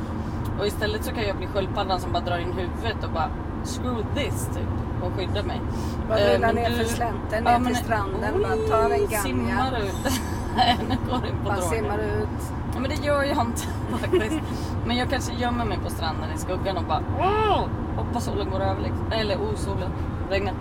Och 0.58 0.66
istället 0.66 1.04
så 1.04 1.12
kan 1.12 1.24
jag 1.26 1.36
bli 1.36 1.46
sköldpaddan 1.46 2.00
som 2.00 2.12
bara 2.12 2.22
drar 2.22 2.38
in 2.38 2.52
huvudet 2.52 3.04
och 3.04 3.10
bara 3.10 3.28
screw 3.64 4.04
this 4.14 4.46
typ 4.46 4.68
och 5.02 5.12
skydda 5.18 5.42
mig. 5.42 5.60
Bara 6.08 6.18
rulla 6.18 6.46
men 6.46 6.54
ner 6.54 6.70
du- 6.70 6.76
för 6.76 6.84
slänten, 6.84 7.44
Ja, 7.44 7.50
ner 7.50 7.58
men- 7.58 7.66
till 7.66 7.76
stranden, 7.84 8.42
bara 8.42 8.56
ta 8.78 8.84
en 8.84 8.92
Oj, 8.92 8.98
ganja. 8.98 9.18
Simmar 9.18 9.78
ut. 9.82 10.20
Nu 10.88 10.96
går 11.10 11.18
det 11.18 11.28
på 11.28 11.44
Bara 11.44 11.56
droger. 11.56 11.76
simmar 11.76 11.98
ut. 11.98 12.52
Ja, 12.74 12.80
men 12.80 12.90
det 12.90 13.06
gör 13.06 13.22
jag 13.22 13.40
inte 13.46 13.62
faktiskt. 14.00 14.40
Men 14.86 14.96
jag 14.96 15.10
kanske 15.10 15.32
gömmer 15.34 15.64
mig 15.64 15.78
på 15.84 15.90
stranden 15.90 16.30
i 16.34 16.38
skuggan 16.38 16.76
och 16.76 16.84
bara 16.84 17.02
"Åh!" 17.18 17.64
hoppas 17.96 18.24
solen 18.24 18.50
går 18.50 18.60
över. 18.60 18.80
Liksom. 18.82 19.12
Eller 19.12 19.36
oh, 19.36 19.54
solen 19.54 19.90
regnar. 20.30 20.54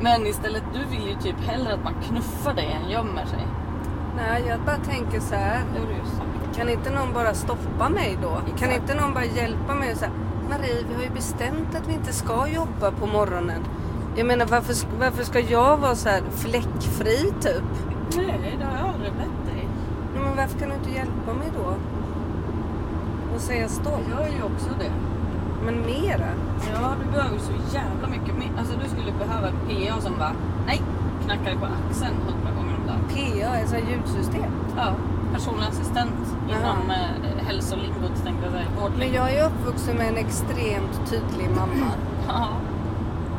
Men 0.00 0.26
istället, 0.26 0.62
du 0.74 0.96
vill 0.96 1.08
ju 1.08 1.14
typ 1.14 1.40
hellre 1.46 1.74
att 1.74 1.84
man 1.84 1.94
knuffar 2.08 2.54
dig 2.54 2.78
än 2.82 2.90
gömmer 2.90 3.24
sig. 3.24 3.46
Nej, 4.16 4.44
jag 4.48 4.60
bara 4.60 4.76
tänker 4.76 5.20
så 5.20 5.34
här. 5.34 5.62
Kan 6.56 6.68
inte 6.68 6.90
någon 6.90 7.12
bara 7.14 7.34
stoppa 7.34 7.88
mig 7.88 8.18
då? 8.22 8.28
Kan 8.28 8.68
Exakt. 8.70 8.76
inte 8.76 8.94
någon 8.94 9.14
bara 9.14 9.24
hjälpa 9.24 9.74
mig 9.74 9.92
och 9.92 9.98
säga 9.98 10.10
Marie, 10.50 10.84
vi 10.88 10.94
har 10.94 11.02
ju 11.02 11.10
bestämt 11.10 11.74
att 11.74 11.88
vi 11.88 11.92
inte 11.92 12.12
ska 12.12 12.48
jobba 12.48 12.90
på 12.90 13.06
morgonen. 13.06 13.64
Jag 14.16 14.26
menar 14.26 14.46
varför, 14.46 14.74
varför 14.98 15.24
ska 15.24 15.40
jag 15.40 15.76
vara 15.76 15.94
så 15.94 16.08
här 16.08 16.22
fläckfri 16.30 17.32
typ? 17.40 17.62
Nej, 18.16 18.56
det 18.58 18.64
har 18.64 18.76
jag 18.78 18.88
aldrig 18.94 19.12
bett 19.12 19.54
dig. 19.54 19.68
Men 20.14 20.36
varför 20.36 20.58
kan 20.58 20.68
du 20.68 20.74
inte 20.74 20.90
hjälpa 20.90 21.34
mig 21.38 21.48
då? 21.56 21.74
Och 23.34 23.40
säga 23.40 23.68
stopp? 23.68 24.00
Jag 24.10 24.20
gör 24.20 24.36
ju 24.36 24.42
också 24.42 24.68
det. 24.78 24.90
Men 25.64 25.74
mera? 25.80 26.28
Ja, 26.72 26.94
du 27.04 27.12
behöver 27.12 27.38
så 27.38 27.52
jävla 27.74 28.08
mycket 28.08 28.34
mer. 28.38 28.50
Alltså 28.58 28.74
du 28.82 28.88
skulle 28.88 29.12
behöva 29.12 29.48
en 29.48 29.56
PA 29.68 30.00
som 30.00 30.12
bara 30.18 30.32
nej, 30.66 30.82
knackar 31.24 31.44
dig 31.44 31.56
på 31.58 31.66
axeln 31.66 32.14
hundra 32.26 32.50
gånger. 32.56 32.73
PA, 33.08 33.58
alltså 33.60 33.76
ljudsystem. 33.76 34.52
Ja, 34.76 34.92
personlig 35.34 35.66
assistent 35.66 36.36
inom 36.48 36.90
eh, 36.90 37.46
hälsolingot 37.46 38.24
tänkte 38.24 38.44
jag 38.44 38.52
säga. 38.52 38.66
Men 38.98 39.12
jag 39.12 39.32
är 39.32 39.46
uppvuxen 39.46 39.96
med 39.96 40.08
en 40.08 40.16
extremt 40.16 41.10
tydlig 41.10 41.48
mamma. 41.50 41.86
Ja. 42.28 42.48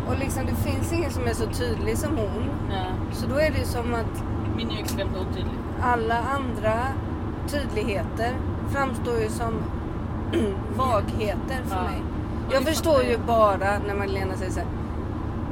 Och 0.07 0.19
liksom 0.19 0.45
det 0.45 0.56
finns 0.71 0.94
ingen 0.94 1.11
som 1.11 1.28
är 1.28 1.33
så 1.33 1.45
tydlig 1.45 1.97
som 1.97 2.18
hon. 2.18 2.49
Ja. 2.71 2.85
Så 3.13 3.28
då 3.28 3.35
är 3.35 3.51
det 3.51 3.57
ju 3.57 3.66
som 3.66 3.94
att 3.94 4.23
Min 4.57 4.69
är 4.69 4.73
ju 4.73 4.80
extremt 4.80 5.18
otydlig. 5.18 5.54
alla 5.81 6.16
andra 6.35 6.73
tydligheter 7.47 8.33
framstår 8.69 9.19
ju 9.19 9.30
som 9.30 9.54
vagheter 10.78 11.59
för 11.66 11.75
Ja. 11.75 11.81
mig. 11.83 12.01
Och 12.47 12.54
Jag 12.54 12.61
det 12.61 12.66
förstår 12.66 12.92
fattar 12.92 13.06
ju 13.06 13.11
jag. 13.11 13.21
bara 13.21 13.80
när 13.87 13.95
Magdalena 13.95 14.35
säger 14.35 14.51
så 14.51 14.59
här. 14.59 14.68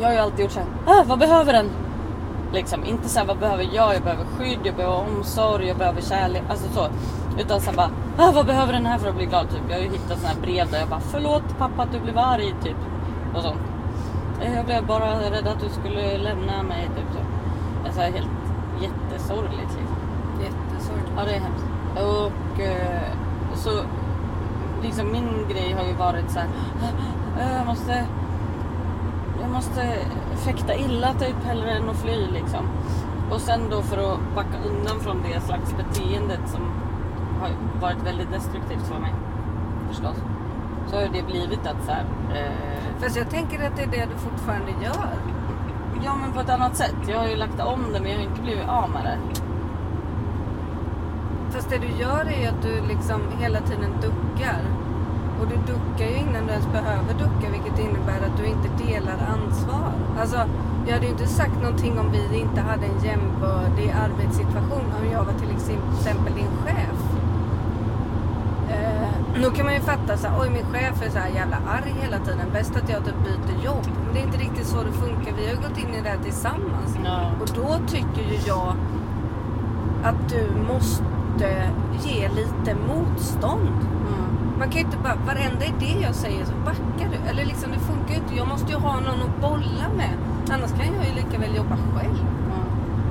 jag 0.00 0.06
har 0.08 0.12
ju 0.12 0.18
alltid 0.18 0.40
gjort 0.40 0.52
så 0.52 0.60
här. 0.60 0.68
Ah, 1.00 1.04
vad 1.06 1.18
behöver 1.18 1.52
den? 1.52 1.70
Liksom, 2.52 2.84
inte 2.84 3.08
så 3.08 3.18
här, 3.18 3.26
vad 3.26 3.38
behöver 3.38 3.68
jag? 3.72 3.94
Jag 3.94 4.02
behöver 4.02 4.24
skydd, 4.24 4.58
jag 4.64 4.74
behöver 4.76 4.96
omsorg, 5.08 5.66
jag 5.68 5.76
behöver 5.76 6.00
kärlek. 6.00 6.42
Alltså 6.50 6.66
så. 6.74 6.86
Utan 7.38 7.60
så 7.60 7.70
här 7.70 7.76
bara, 7.76 7.90
ah, 8.18 8.32
vad 8.32 8.46
behöver 8.46 8.72
den 8.72 8.86
här 8.86 8.98
för 8.98 9.08
att 9.08 9.16
bli 9.16 9.26
glad? 9.26 9.50
Typ. 9.50 9.60
Jag 9.68 9.76
har 9.76 9.82
ju 9.82 9.90
hittat 9.90 10.18
såna 10.18 10.28
här 10.28 10.40
brev 10.40 10.70
där 10.70 10.78
jag 10.78 10.88
bara, 10.88 11.00
förlåt 11.00 11.58
pappa 11.58 11.82
att 11.82 11.92
du 11.92 12.00
blev 12.00 12.18
arg. 12.18 12.54
Typ. 12.62 12.76
Och 13.34 13.42
sånt. 13.42 13.60
Eh, 14.40 14.54
Jag 14.54 14.64
blev 14.64 14.86
bara 14.86 15.10
rädd 15.20 15.46
att 15.46 15.60
du 15.60 15.68
skulle 15.68 16.18
lämna 16.18 16.62
mig. 16.62 16.90
Typ 16.96 17.06
så. 17.12 17.18
Alltså 17.86 18.00
helt 18.00 18.28
jättesorgligt 18.80 19.60
liksom. 19.60 19.96
Jättesorgligt. 20.42 21.10
Ja, 21.16 21.24
det 21.24 21.34
är 21.34 21.40
hemskt. 21.40 21.64
Och 21.96 22.60
eh, 22.60 23.02
så 23.54 23.70
liksom 24.82 25.12
min 25.12 25.28
grej 25.48 25.72
har 25.72 25.84
ju 25.84 25.92
varit 25.94 26.30
så 26.30 26.38
här. 26.38 26.48
"Ah, 27.40 27.56
Jag 27.58 27.66
måste, 27.66 28.04
jag 29.40 29.50
måste 29.50 29.94
fäkta 30.36 30.74
illa 30.74 31.12
typ 31.12 31.44
hellre 31.44 31.70
än 31.70 31.90
att 31.90 31.96
fly 31.96 32.26
liksom. 32.32 32.68
Och 33.30 33.40
sen 33.40 33.60
då 33.70 33.82
för 33.82 33.96
att 34.12 34.18
backa 34.34 34.56
undan 34.68 35.00
från 35.00 35.22
det 35.22 35.40
slags 35.40 35.74
beteendet 35.76 36.40
som 36.46 36.60
har 37.46 37.80
varit 37.80 38.02
väldigt 38.06 38.32
destruktivt 38.32 38.86
för 38.86 38.98
mig 38.98 39.12
förstås. 39.88 40.16
Så 40.86 40.96
har 40.96 41.02
det 41.02 41.22
blivit 41.22 41.66
att 41.66 41.84
så 41.86 41.92
här, 41.92 42.04
eh, 42.34 43.00
Fast 43.00 43.16
jag 43.16 43.30
tänker 43.30 43.66
att 43.66 43.76
det 43.76 43.82
är 43.82 43.86
det 43.86 44.06
du 44.12 44.18
fortfarande 44.18 44.70
gör. 44.82 45.14
ja 46.04 46.16
men 46.20 46.32
på 46.32 46.40
ett 46.40 46.50
annat 46.50 46.76
sätt. 46.76 46.96
Jag 47.08 47.18
har 47.18 47.28
ju 47.28 47.36
lagt 47.36 47.60
om 47.60 47.92
det 47.92 48.00
men 48.00 48.10
jag 48.10 48.18
har 48.18 48.24
inte 48.24 48.42
blivit 48.42 48.68
av 48.68 48.90
med 48.90 49.04
det. 49.04 49.18
Fast 51.50 51.70
det 51.70 51.78
du 51.78 51.90
gör 52.02 52.24
är 52.24 52.40
ju 52.42 52.46
att 52.46 52.62
du 52.62 52.88
liksom 52.88 53.20
hela 53.38 53.60
tiden 53.60 53.90
duckar. 54.02 54.60
Och 55.40 55.46
du 55.46 55.56
duckar 55.72 56.06
ju 56.12 56.16
innan 56.16 56.46
du 56.46 56.52
ens 56.52 56.66
behöver 56.72 57.12
ducka 57.12 57.46
vilket 57.52 57.78
innebär 57.78 58.20
att 58.26 58.36
du 58.36 58.46
inte 58.46 58.84
delar 58.84 59.18
ansvar. 59.34 59.92
Alltså, 60.20 60.36
jag 60.86 60.92
hade 60.94 61.06
ju 61.06 61.12
inte 61.12 61.26
sagt 61.26 61.62
någonting 61.62 61.98
om 61.98 62.12
vi 62.12 62.38
inte 62.38 62.60
hade 62.60 62.86
en 62.86 63.04
jämbördig 63.04 63.90
arbetssituation 64.04 64.86
om 64.98 65.12
jag 65.12 65.24
var 65.24 65.32
till 65.32 65.50
exempel 65.50 66.34
din 66.34 66.52
chef. 66.64 66.95
Då 69.46 69.52
kan 69.52 69.64
man 69.64 69.74
ju 69.74 69.80
fatta 69.80 70.16
så 70.16 70.26
här, 70.26 70.40
oj 70.40 70.50
min 70.50 70.66
chef 70.72 71.02
är 71.02 71.10
så 71.10 71.18
här 71.18 71.28
jävla 71.28 71.56
arg 71.56 71.94
hela 72.02 72.18
tiden. 72.18 72.46
Bäst 72.52 72.76
att 72.76 72.88
jag 72.88 73.04
typ 73.04 73.14
byter 73.24 73.64
jobb. 73.64 73.86
Men 74.04 74.14
det 74.14 74.20
är 74.20 74.24
inte 74.24 74.38
riktigt 74.38 74.66
så 74.66 74.82
det 74.82 74.92
funkar. 74.92 75.32
Vi 75.36 75.46
har 75.46 75.52
ju 75.54 75.60
gått 75.68 75.78
in 75.78 75.94
i 75.94 76.00
det 76.02 76.08
här 76.08 76.18
tillsammans. 76.24 76.98
Ja. 77.04 77.30
Och 77.40 77.48
då 77.54 77.78
tycker 77.86 78.22
ju 78.32 78.38
jag 78.46 78.74
att 80.02 80.28
du 80.28 80.48
måste 80.72 81.70
ge 82.04 82.28
lite 82.28 82.76
motstånd. 82.88 83.78
Mm. 84.08 84.58
Man 84.58 84.68
kan 84.70 84.78
ju 84.80 84.84
inte 84.84 84.96
bara, 84.96 85.14
varenda 85.26 85.64
idé 85.64 85.96
jag 86.02 86.14
säger 86.14 86.44
så 86.44 86.52
backar 86.64 87.08
du. 87.10 87.30
Eller 87.30 87.44
liksom 87.44 87.70
det 87.72 87.78
funkar 87.78 88.14
ju 88.14 88.20
inte. 88.20 88.34
Jag 88.34 88.48
måste 88.48 88.72
ju 88.72 88.78
ha 88.78 88.94
någon 89.00 89.22
att 89.22 89.40
bolla 89.40 89.86
med. 89.96 90.14
Annars 90.50 90.70
kan 90.70 90.94
jag 90.94 91.04
ju 91.08 91.14
lika 91.14 91.38
väl 91.38 91.56
jobba 91.56 91.76
själv. 91.76 92.18
Mm. 92.18 92.66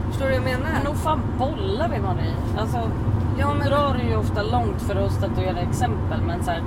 Förstår 0.10 0.25
du 0.25 0.32
vad 0.32 0.39
jag 0.39 0.44
menar? 0.44 0.70
Men 0.74 0.84
nog 0.84 0.96
fan 0.96 1.22
bollar 1.38 1.89
vi 1.89 2.00
Marie. 2.00 2.36
Alltså, 2.58 2.80
Ja, 3.38 3.48
du 3.54 3.58
men- 3.60 3.68
drar 3.68 3.94
det 3.98 4.04
ju 4.10 4.15
ofta 4.18 4.44
långt 4.44 4.82
för 4.82 4.96
att 4.96 5.12
statuera 5.12 5.60
exempel. 5.60 6.22
Men, 6.27 6.44
så 6.44 6.51
här, 6.51 6.62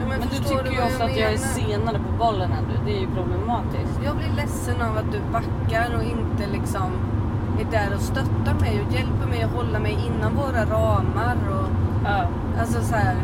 Ja, 0.00 0.06
men, 0.08 0.20
du 0.20 0.26
förstår 0.28 0.58
tycker 0.58 0.70
ju 0.72 0.76
vad 0.80 0.86
ofta 0.86 1.04
att 1.04 1.16
jag 1.16 1.32
är 1.32 1.36
senare 1.38 1.98
på 1.98 2.24
bollen 2.24 2.52
än 2.52 2.64
du. 2.70 2.90
Det 2.90 2.96
är 2.96 3.00
ju 3.00 3.06
problematiskt. 3.06 4.00
Jag 4.04 4.16
blir 4.16 4.32
ledsen 4.36 4.82
av 4.82 4.96
att 4.98 5.12
du 5.12 5.18
backar 5.32 5.94
och 5.96 6.02
inte 6.02 6.52
liksom 6.52 6.88
är 7.60 7.70
där 7.70 7.94
och 7.94 8.00
stöttar 8.00 8.54
mig 8.60 8.82
och 8.86 8.92
hjälper 8.94 9.26
mig 9.30 9.42
att 9.42 9.50
hålla 9.54 9.78
mig 9.78 9.92
inom 10.06 10.34
våra 10.36 10.64
ramar. 10.64 11.36
Och, 11.50 11.68
Ja. 12.04 12.24
alltså 12.60 12.80
så 12.82 12.94
här, 12.94 13.16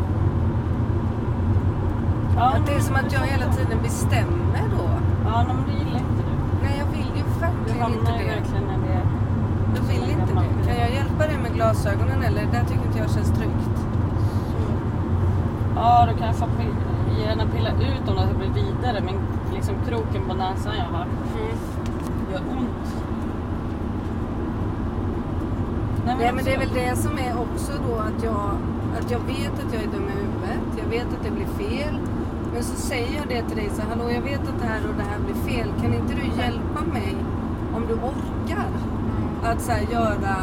Ja, 2.35 2.41
att 2.47 2.65
det 2.65 2.71
är 2.71 2.75
men- 2.75 2.83
som 2.83 2.95
att 2.95 3.13
jag 3.13 3.19
hela 3.19 3.45
tiden 3.53 3.77
bestämmer 3.83 4.63
då. 4.77 4.89
Ja, 5.25 5.43
men 5.47 5.57
det 5.67 5.71
gillar 5.83 5.99
inte 5.99 6.21
du. 6.29 6.33
Nej, 6.63 6.75
jag 6.79 6.85
vill 6.97 7.07
ju 7.17 7.23
Du 7.23 7.39
verkligen 7.39 7.93
inte 7.93 8.11
hamnar 8.11 8.21
ju 8.21 8.27
det. 8.27 8.35
verkligen 8.35 8.63
i 8.63 8.87
det. 8.87 9.01
Jag 9.75 9.81
vill 9.81 10.11
inte 10.11 10.33
det. 10.33 10.67
Kan 10.67 10.79
jag 10.79 10.91
hjälpa 10.91 11.27
dig 11.27 11.37
med 11.37 11.53
glasögonen 11.53 12.23
eller? 12.23 12.41
Det 12.41 12.63
tycker 12.67 12.85
inte 12.85 12.97
jag 12.97 13.11
känns 13.11 13.31
tryggt. 13.31 13.75
Ja, 15.75 16.07
då 16.11 16.17
kan 16.17 16.27
jag 16.27 16.35
få 16.35 16.47
gärna 17.19 17.45
pilla 17.45 17.69
ut 17.69 18.09
om 18.09 18.15
det 18.15 18.37
blir 18.37 18.63
vidare. 18.63 19.01
Men 19.05 19.15
liksom 19.53 19.75
kroken 19.87 20.21
på 20.27 20.33
näsan 20.33 20.73
jag 20.77 20.97
har 20.97 21.05
gör 22.31 22.41
ont. 22.57 23.05
Nej, 26.05 26.15
Nej 26.19 26.33
men 26.33 26.45
det 26.45 26.53
är 26.53 26.59
väl 26.59 26.73
det 26.73 26.95
som 26.95 27.17
är 27.17 27.33
också 27.39 27.71
då 27.87 27.95
att 27.95 28.23
jag, 28.23 28.57
att 28.99 29.11
jag 29.11 29.19
vet 29.19 29.53
att 29.65 29.73
jag 29.73 29.83
är 29.83 29.87
dum 29.87 30.07
i 30.07 30.11
huvudet. 30.11 30.67
Jag 30.77 30.85
vet 30.85 31.07
att 31.13 31.23
det 31.23 31.31
blir 31.31 31.67
fel. 31.67 31.99
Men 32.53 32.63
så 32.63 32.75
säger 32.75 33.17
jag 33.17 33.27
det 33.27 33.41
till 33.47 33.57
dig 33.57 33.69
så 33.73 33.81
hallå 33.89 34.11
jag 34.11 34.21
vet 34.21 34.41
att 34.41 34.59
det 34.61 34.67
här 34.67 34.81
och 34.89 34.95
det 34.97 35.03
här 35.03 35.19
blir 35.19 35.53
fel. 35.53 35.67
Kan 35.81 35.93
inte 35.93 36.13
du 36.13 36.41
hjälpa 36.41 36.81
mig 36.93 37.15
om 37.75 37.87
du 37.87 37.93
orkar? 37.93 38.67
Att 39.43 39.61
så 39.61 39.71
här, 39.71 39.81
göra, 39.91 40.35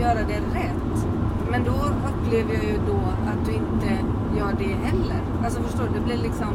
göra 0.00 0.26
det 0.28 0.40
rätt. 0.58 1.06
Men 1.50 1.64
då 1.64 1.76
upplever 2.10 2.54
jag 2.54 2.64
ju 2.64 2.78
då 2.86 3.00
att 3.30 3.46
du 3.46 3.52
inte 3.52 3.98
gör 4.38 4.52
det 4.58 4.74
heller. 4.86 5.20
Alltså 5.44 5.62
förstår 5.62 5.84
du? 5.84 5.98
Det 5.98 6.04
blir 6.04 6.16
liksom... 6.16 6.52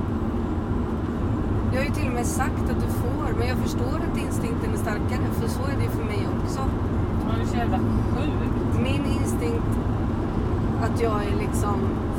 Jag 1.72 1.80
har 1.80 1.86
ju 1.86 1.94
till 1.94 2.08
och 2.08 2.14
med 2.14 2.26
sagt 2.26 2.64
att 2.70 2.82
du 2.82 2.88
får, 2.88 3.38
men 3.40 3.48
jag 3.48 3.58
förstår 3.58 3.96
att 4.12 4.18
instinkten 4.18 4.74
är 4.74 4.78
starkare. 4.78 5.26
För 5.32 5.48
så 5.48 5.64
är 5.64 5.78
det 5.78 5.84
ju 5.84 5.90
för 5.90 6.04
mig 6.04 6.28
också. 6.38 6.60
Ja, 6.60 7.36
du 7.36 7.42
är 7.42 7.46
så 7.46 7.56
jävla 7.56 7.78
sjuk. 7.78 8.84
Min 8.84 9.06
instinkt 9.06 9.72
att 10.84 11.02
jag 11.02 11.24
är 11.24 11.36
liksom 11.40 11.76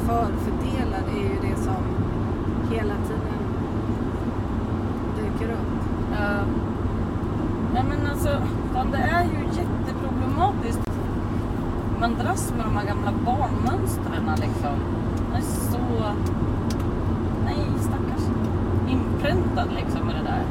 förfördelad 0.06 1.04
är 1.16 1.22
ju 1.22 1.50
det 1.50 1.56
som 1.62 1.82
hela 2.70 2.94
tiden 2.94 3.38
dyker 5.16 5.52
upp. 5.52 5.72
Ja. 6.12 6.44
Nej 7.74 7.84
men 7.88 8.10
alltså, 8.10 8.38
utan 8.72 8.90
det 8.90 8.98
är 8.98 9.24
ju 9.24 9.44
jätteproblematiskt. 9.44 10.90
Man 12.00 12.14
dras 12.14 12.52
med 12.56 12.66
de 12.66 12.76
här 12.76 12.86
gamla 12.86 13.12
barnmönstren 13.24 14.30
liksom. 14.36 14.76
Man 15.30 15.36
är 15.36 15.44
så... 15.70 15.78
Nej, 17.44 17.66
stackars. 17.80 18.24
Inpräntad 18.88 19.68
liksom 19.74 20.06
med 20.06 20.14
det 20.14 20.22
där. 20.22 20.44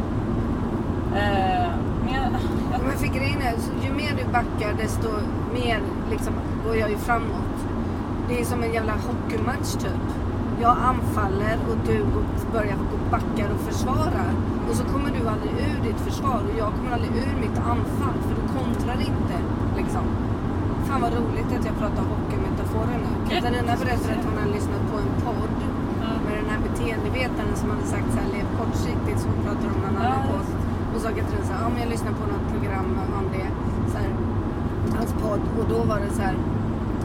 Eh, 1.19 1.69
men 2.05 2.13
jag, 2.13 2.23
jag, 2.71 2.81
Men 2.87 2.97
för 2.97 3.07
grejen 3.07 3.41
är, 3.41 3.53
ju 3.85 3.93
mer 3.93 4.11
du 4.17 4.31
backar 4.31 4.73
desto 4.77 5.09
mer 5.53 5.79
liksom 6.11 6.33
går 6.65 6.75
jag 6.75 6.89
ju 6.89 6.97
framåt. 6.97 7.67
Det 8.29 8.41
är 8.41 8.45
som 8.45 8.63
en 8.63 8.73
jävla 8.73 8.93
hockeymatch 8.93 9.73
typ. 9.73 10.05
Jag 10.61 10.77
anfaller 10.77 11.57
och 11.69 11.77
du 11.85 12.05
börjar 12.51 12.75
gå 12.75 13.00
backar 13.15 13.47
och 13.55 13.61
försvarar. 13.69 14.31
Och 14.69 14.75
så 14.79 14.83
kommer 14.91 15.09
du 15.17 15.21
aldrig 15.33 15.53
ur 15.69 15.79
ditt 15.87 15.99
försvar 16.07 16.39
och 16.49 16.55
jag 16.63 16.69
kommer 16.75 16.91
aldrig 16.97 17.11
ur 17.25 17.35
mitt 17.45 17.57
anfall 17.73 18.17
för 18.25 18.33
du 18.41 18.45
kontrar 18.57 18.97
inte. 19.11 19.35
Liksom. 19.79 20.05
Fan 20.87 21.01
vad 21.05 21.13
roligt 21.19 21.49
att 21.57 21.65
jag 21.69 21.75
pratar 21.83 22.03
hockeymetaforer 22.13 22.97
nu. 23.05 23.11
Katarina 23.29 23.73
berättade 23.83 24.13
att 24.17 24.25
hon 24.29 24.37
hade 24.41 24.53
lyssnat 24.57 24.83
på 24.91 24.95
en 25.03 25.11
podd 25.25 25.55
med 26.25 26.33
den 26.41 26.47
här 26.51 26.59
beteendevetaren 26.67 27.53
som 27.61 27.67
hade 27.73 27.87
sagt 27.93 28.07
så 28.13 28.17
här, 28.21 28.29
lev 28.35 28.47
kortsiktigt 28.59 29.19
som 29.21 29.29
hon 29.33 29.41
pratar 29.45 29.67
om 29.75 29.79
en 29.83 29.85
annan 29.89 30.03
Ja, 30.11 30.31
podd. 30.31 30.47
Och 30.91 30.97
så 31.01 31.07
sa 31.07 31.09
Katarina 31.17 31.43
så 31.49 31.53
här, 31.53 31.61
ja 31.63 31.69
men 31.73 31.79
jag 31.83 31.89
lyssnade 31.95 32.15
på 32.21 32.25
något 32.33 32.47
program 32.53 32.89
om 33.19 33.25
det, 33.35 33.47
så 33.91 33.97
här, 34.01 34.11
hans 34.97 35.11
podd. 35.23 35.43
Och 35.59 35.65
då 35.73 35.79
var 35.91 35.99
det 36.05 36.11
så 36.17 36.21
här, 36.27 36.35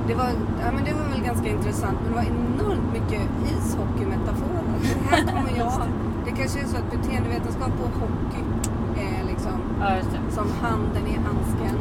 det 0.09 0.15
var, 0.21 0.31
ja 0.65 0.69
men 0.75 0.83
det 0.89 0.93
var 1.01 1.07
väl 1.15 1.23
ganska 1.31 1.49
intressant 1.57 1.97
men 2.01 2.09
det 2.11 2.17
var 2.21 2.27
enormt 2.37 2.89
mycket 2.97 3.23
ishockeymetaforer. 3.53 4.66
Här 5.11 5.23
kommer 5.23 5.59
jag, 5.59 5.73
det 6.25 6.31
kanske 6.31 6.61
är 6.61 6.65
så 6.65 6.77
att 6.77 6.91
beteendevetenskap 6.91 7.73
och 7.85 8.01
hockey 8.01 8.43
är 8.97 9.25
liksom 9.27 9.53
ja, 9.81 9.97
just 9.97 10.11
det. 10.11 10.35
som 10.35 10.47
handen 10.63 11.07
i 11.07 11.19
handsken. 11.27 11.77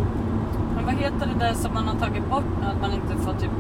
Men 0.76 0.86
vad 0.86 0.94
heter 0.94 1.28
det 1.34 1.40
där 1.46 1.54
som 1.54 1.74
man 1.74 1.88
har 1.88 1.96
tagit 1.96 2.30
bort 2.30 2.52
nu? 2.62 2.66
Att 2.68 2.82
man 2.82 2.92
inte 2.92 3.24
får 3.24 3.34
typ 3.34 3.52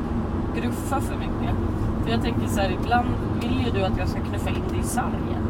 gruffa 0.55 1.01
för 1.01 1.15
mycket. 1.15 1.55
För 2.03 2.11
jag 2.11 2.21
tänker 2.21 2.47
så 2.47 2.59
här, 2.61 2.77
ibland 2.81 3.07
vill 3.41 3.65
ju 3.65 3.71
du 3.71 3.85
att 3.85 3.97
jag 3.97 4.07
ska 4.07 4.19
knuffa 4.19 4.49
in 4.49 4.63
dig 4.69 4.79
i 4.79 4.83
sargen. 4.83 5.43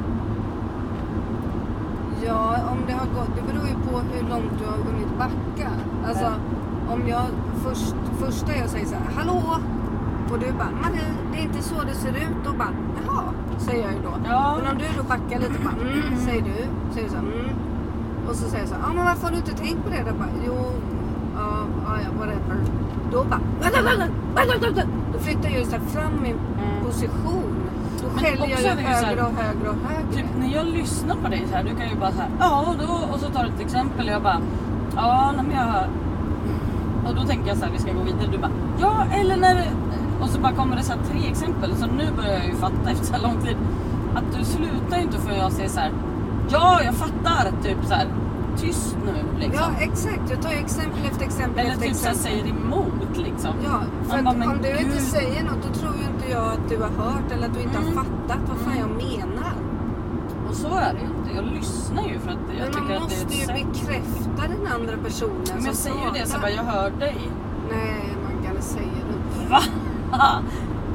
Ja, 2.25 2.55
om 2.71 2.77
det 2.87 2.93
har 2.93 3.05
gått, 3.05 3.35
det 3.35 3.53
beror 3.53 3.67
ju 3.67 3.75
på 3.89 3.97
hur 3.97 4.29
långt 4.29 4.59
du 4.59 4.65
har 4.65 4.77
hunnit 4.77 5.17
backa. 5.17 5.69
Alltså, 6.07 6.33
om 6.89 7.07
jag 7.07 7.25
först, 7.63 7.95
första 8.19 8.55
jag 8.55 8.69
säger 8.69 8.85
så 8.85 8.95
här, 8.95 9.15
hallå! 9.15 9.59
Och 10.31 10.39
du 10.39 10.51
bara, 10.51 10.71
Marie, 10.81 11.13
det 11.31 11.37
är 11.37 11.43
inte 11.43 11.63
så 11.63 11.75
det 11.83 11.93
ser 11.93 12.09
ut. 12.09 12.37
Då 12.45 12.51
bara, 12.51 12.73
säger 13.57 13.83
jag 13.83 13.91
ju 13.93 13.99
då. 13.99 14.13
Ja. 14.25 14.57
Men 14.57 14.71
om 14.71 14.77
du 14.77 14.85
då 14.97 15.03
backar 15.03 15.39
lite, 15.39 15.59
bara, 15.63 15.77
mm, 15.81 16.17
säger 16.25 16.41
du. 16.41 16.57
Säger 16.93 17.07
du 17.07 17.11
så 17.13 17.17
mm. 17.17 17.49
Och 18.29 18.35
så 18.35 18.49
säger 18.49 18.63
jag 18.63 18.69
så 18.69 18.75
ja 18.81 18.93
men 18.95 19.05
varför 19.05 19.23
har 19.23 19.31
du 19.31 19.37
inte 19.37 19.55
tänkt 19.55 19.83
på 19.83 19.89
det? 19.89 20.03
Då 20.09 20.13
bara, 20.17 20.29
jo, 20.47 20.57
ja, 21.35 21.47
ja, 21.85 21.93
ja, 22.03 22.09
whatever. 22.19 22.57
Då 23.11 23.23
bara, 23.23 23.39
då 25.13 25.19
flyttar 25.19 25.49
jag 25.49 25.59
ju 25.59 25.65
fram 25.65 26.13
min 26.23 26.35
Mm. 26.35 26.85
position. 26.85 27.55
Då 28.01 28.19
skäller 28.19 28.47
jag 28.47 28.61
ju 28.61 28.67
högre 28.67 29.21
och 29.21 29.33
högre 29.33 29.69
och 29.69 29.75
högre. 29.87 30.13
Typ 30.13 30.25
när 30.39 30.53
jag 30.53 30.65
lyssnar 30.65 31.15
på 31.15 31.27
dig 31.29 31.43
så 31.49 31.55
här, 31.55 31.63
du 31.63 31.75
kan 31.75 31.89
ju 31.89 31.95
bara 31.95 32.11
så 32.11 32.17
här, 32.17 32.29
ja 32.39 32.65
och 32.67 32.75
då, 32.87 33.13
och 33.13 33.19
så 33.19 33.29
tar 33.29 33.43
du 33.43 33.49
ett 33.49 33.59
exempel 33.59 34.07
och 34.07 34.13
jag 34.13 34.21
bara, 34.21 34.41
ja 34.95 35.33
men 35.37 35.51
jag 35.51 35.83
och 37.07 37.15
då 37.15 37.21
tänker 37.23 37.47
jag 37.47 37.57
så 37.57 37.65
här, 37.65 37.71
vi 37.71 37.79
ska 37.79 37.91
gå 37.91 38.01
vidare. 38.03 38.27
Du 38.31 38.37
bara, 38.37 38.51
ja 38.79 39.05
eller 39.11 39.37
när 39.37 39.67
och 40.21 40.29
så 40.29 40.39
bara 40.39 40.53
kommer 40.53 40.75
det 40.75 40.83
så 40.83 40.93
tre 41.11 41.27
exempel. 41.29 41.75
Så 41.75 41.85
nu 41.85 42.11
börjar 42.17 42.33
jag 42.33 42.45
ju 42.45 42.55
fatta 42.55 42.89
efter 42.91 43.05
så 43.05 43.21
lång 43.23 43.41
tid 43.41 43.57
att 44.15 44.37
du 44.39 44.45
slutar 44.45 44.97
ju 44.97 45.03
inte 45.03 45.17
för 45.17 45.31
jag 45.31 45.51
säger 45.51 45.69
så 45.69 45.79
här, 45.79 45.91
ja 46.49 46.81
jag 46.83 46.93
fattar, 46.93 47.51
typ 47.63 47.77
så 47.87 47.93
här, 47.93 48.07
tyst 48.57 48.97
nu 49.05 49.39
liksom. 49.39 49.73
Ja 49.77 49.83
exakt, 49.83 50.29
jag 50.29 50.41
tar 50.41 50.51
ju 50.51 50.57
exempel 50.57 50.99
efter 51.11 51.25
exempel 51.25 51.59
eller 51.59 51.71
efter 51.73 51.87
typ 51.87 51.95
så 51.95 52.05
här, 52.05 52.11
exempel. 52.13 52.31
säger 52.41 52.55
emot 52.55 53.17
liksom. 53.17 53.53
Ja, 53.63 53.79
för 54.09 54.21
Man 54.21 54.39
bara, 54.39 54.49
om 54.51 54.61
du 54.61 54.77
inte 54.79 55.01
säger 55.01 55.43
något 55.43 55.63
då 55.67 55.79
tror 55.79 55.93
ju 55.95 56.03
inte 56.15 56.31
jag 56.31 56.45
att 56.47 56.69
du 56.69 56.77
har 56.77 56.89
hört 57.03 57.31
eller 57.31 57.47
att 57.47 57.53
du 57.53 57.61
inte 57.61 57.77
Mm. 57.77 57.97
har 57.97 58.03
fattat 58.03 58.39
vad 58.49 58.57
fan 58.57 58.77
jag 58.79 58.89
menar. 58.89 59.53
Och 60.49 60.55
så 60.55 60.67
är 60.67 60.93
det 60.93 60.99
ju 60.99 61.05
inte. 61.17 61.35
Jag 61.35 61.45
lyssnar 61.45 62.03
ju 62.03 62.19
för 62.19 62.29
att 62.31 62.37
jag 62.57 62.63
Men 62.63 62.73
tycker 62.73 62.93
man 62.93 63.03
att 63.03 63.09
det 63.09 63.15
är 63.15 63.19
måste 63.19 63.25
ett 63.25 63.39
ju 63.39 63.45
sätt. 63.45 63.55
bekräfta 63.73 64.41
den 64.53 64.67
andra 64.75 64.97
personen 65.03 65.43
Men 65.55 65.65
jag 65.65 65.75
säger 65.75 65.95
ju 66.05 66.11
det 66.19 66.25
så 66.29 66.39
bara, 66.39 66.51
jag 66.51 66.63
hör 66.63 66.89
dig. 66.89 67.17
Nej, 67.71 68.03
man 68.23 68.43
kan 68.53 68.61
säga 68.61 68.99
det. 69.09 69.49
Va? 69.49 69.61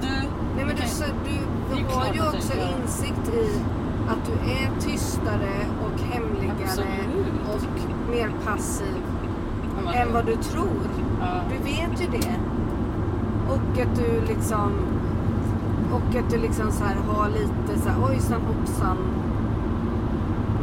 Du, 0.01 0.09
Nej 0.57 0.65
men 0.65 0.77
du, 0.77 0.83
så, 0.87 1.05
du, 1.05 1.77
du 1.77 1.95
har 1.95 2.15
ju 2.15 2.21
också 2.21 2.53
insikt 2.53 3.29
i 3.35 3.61
att 4.09 4.27
du 4.27 4.51
är 4.51 4.81
tystare 4.81 5.67
och 5.85 6.01
hemligare 6.01 6.57
Absolut. 6.65 7.55
och 7.55 8.11
mer 8.11 8.31
passiv 8.47 9.03
Ja, 9.85 9.93
än 9.93 10.13
vad 10.13 10.27
du 10.27 10.37
tror. 10.37 10.81
Ja. 11.21 11.27
Du 11.51 11.65
vet 11.65 12.03
ju 12.03 12.21
det. 12.21 12.37
Och 13.49 13.81
att 13.83 13.97
du 13.97 14.27
liksom 14.27 14.73
och 15.93 16.17
att 16.17 16.31
du 16.31 16.39
liksom 16.39 16.73
så 16.73 16.85
här 16.85 16.97
har 17.09 17.29
lite 17.29 17.81
så 17.83 17.89
här 17.89 18.11
ojsan 18.11 18.41
hoppsan 18.43 18.97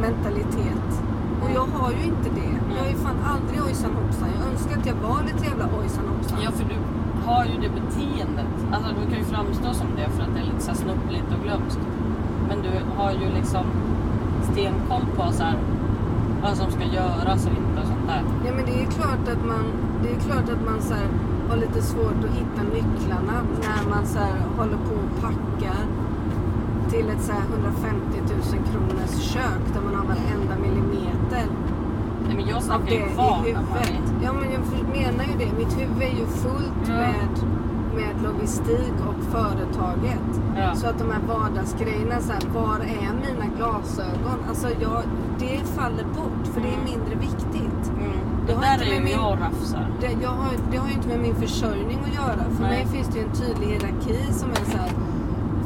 mentalitet. 0.00 1.02
Och 1.42 1.50
jag 1.54 1.66
har 1.78 1.90
ju 1.90 2.02
inte 2.04 2.30
det. 2.34 2.74
Jag 2.76 2.86
är 2.86 2.90
ju 2.90 2.96
fan 2.96 3.16
aldrig 3.24 3.62
ojsan 3.62 3.90
hoppsan. 3.94 4.28
Jag 4.38 4.52
önskar 4.52 4.78
att 4.80 4.86
jag 4.86 4.94
var 4.94 5.22
lite 5.22 5.44
jävla 5.46 5.64
ojsan 5.64 6.04
hoppsan. 6.08 6.38
Ja, 6.44 6.50
för 6.50 6.64
du 6.64 6.74
har 7.28 7.44
ju 7.44 7.56
det 7.64 7.70
beteendet. 7.80 8.54
Alltså 8.72 8.88
du 9.00 9.10
kan 9.10 9.18
ju 9.18 9.24
framstå 9.24 9.74
som 9.74 9.88
det 9.96 10.08
för 10.14 10.22
att 10.22 10.34
det 10.34 10.40
är 10.40 10.44
lite 10.52 10.64
så 10.70 10.74
snuppligt 10.74 10.98
snubbligt 11.08 11.30
och 11.34 11.42
glömskt. 11.44 11.80
Men 12.48 12.62
du 12.62 12.70
har 12.96 13.12
ju 13.12 13.28
liksom 13.38 13.64
stenkoll 14.52 15.06
på 15.16 15.32
så 15.32 15.42
här, 15.42 15.58
vad 16.42 16.56
som 16.56 16.70
ska 16.70 16.84
göras 16.84 17.46
och 17.46 17.52
inte 17.52 17.80
och 17.82 17.86
sånt 17.86 18.06
där. 18.06 18.22
Ja 18.46 18.52
men 18.56 18.64
det 18.66 18.82
är 18.82 18.86
klart 18.86 19.24
att 19.34 19.44
man, 19.46 19.64
det 20.02 20.10
är 20.10 20.20
klart 20.20 20.48
att 20.54 20.64
man 20.70 20.80
så 20.82 20.94
här, 20.94 21.08
har 21.48 21.56
lite 21.56 21.82
svårt 21.82 22.20
att 22.24 22.34
hitta 22.38 22.62
nycklarna 22.76 23.36
när 23.62 23.90
man 23.90 24.06
så 24.06 24.18
här, 24.18 24.36
håller 24.58 24.78
på 24.88 24.94
och 25.04 25.22
packar 25.22 25.80
till 26.90 27.10
ett 27.10 27.22
så 27.22 27.32
här 27.32 27.44
150 27.52 28.18
000 28.18 28.60
kronors 28.70 29.14
kök 29.32 29.64
där 29.74 29.80
man 29.80 29.94
har 29.94 30.04
varenda 30.04 30.54
millimeter 30.64 31.46
Nej, 32.28 32.36
men 32.36 32.48
jag 32.48 32.62
snackar 32.62 32.92
ju. 32.92 33.04
Marie. 33.16 33.56
Ja 34.24 34.32
men 34.32 34.48
jag 34.52 34.62
menar 34.98 35.24
ju 35.24 35.34
det. 35.38 35.52
Mitt 35.58 35.78
huvud 35.80 36.02
är 36.02 36.16
ju 36.20 36.26
fullt 36.26 36.84
Ja. 36.88 36.92
med, 36.92 37.32
med 37.94 38.22
logistik 38.22 38.94
och 39.08 39.24
företaget. 39.32 40.28
Ja. 40.56 40.74
Så 40.74 40.86
att 40.86 40.98
de 40.98 41.10
här 41.10 41.20
vardagsgrejerna, 41.28 42.20
så 42.20 42.32
här, 42.32 42.42
var 42.54 42.76
är 42.76 43.10
mina 43.26 43.46
glasögon? 43.56 44.38
Alltså 44.48 44.68
jag, 44.80 45.02
det 45.38 45.58
faller 45.76 46.04
bort 46.04 46.46
för 46.54 46.60
det 46.60 46.68
är 46.68 46.72
Mm. 46.72 46.84
mindre 46.84 47.14
viktigt. 47.14 47.84
Mm. 47.98 48.12
Det 48.46 48.52
Det 48.54 48.60
där 48.60 48.78
är 48.90 48.94
ju 48.94 49.00
min- 49.04 49.12
jag 49.12 49.38
rafsar. 49.40 49.86
Det, 50.00 50.12
jag 50.22 50.30
har, 50.30 50.50
det 50.70 50.76
har 50.76 50.88
ju 50.88 50.94
inte 50.94 51.08
med 51.08 51.20
min 51.20 51.34
försörjning 51.34 51.98
att 52.08 52.14
göra. 52.14 52.42
För 52.56 52.62
Nej. 52.62 52.70
mig 52.70 52.86
finns 52.86 53.08
det 53.08 53.18
ju 53.18 53.24
en 53.24 53.32
tydlig 53.32 53.66
hierarki 53.66 54.32
som 54.32 54.50
är 54.50 54.64
så 54.72 54.78
här. 54.78 54.90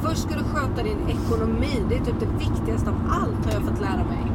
Först 0.03 0.22
ska 0.22 0.35
du 0.35 0.44
sköta 0.44 0.83
din 0.83 0.98
ekonomi. 1.09 1.83
Det 1.88 1.94
är 1.94 2.05
typ 2.05 2.20
det 2.20 2.33
viktigaste 2.38 2.90
av 2.90 2.96
allt 3.11 3.44
har 3.46 3.53
jag 3.53 3.62
fått 3.62 3.81
lära 3.81 4.05
mig. 4.14 4.32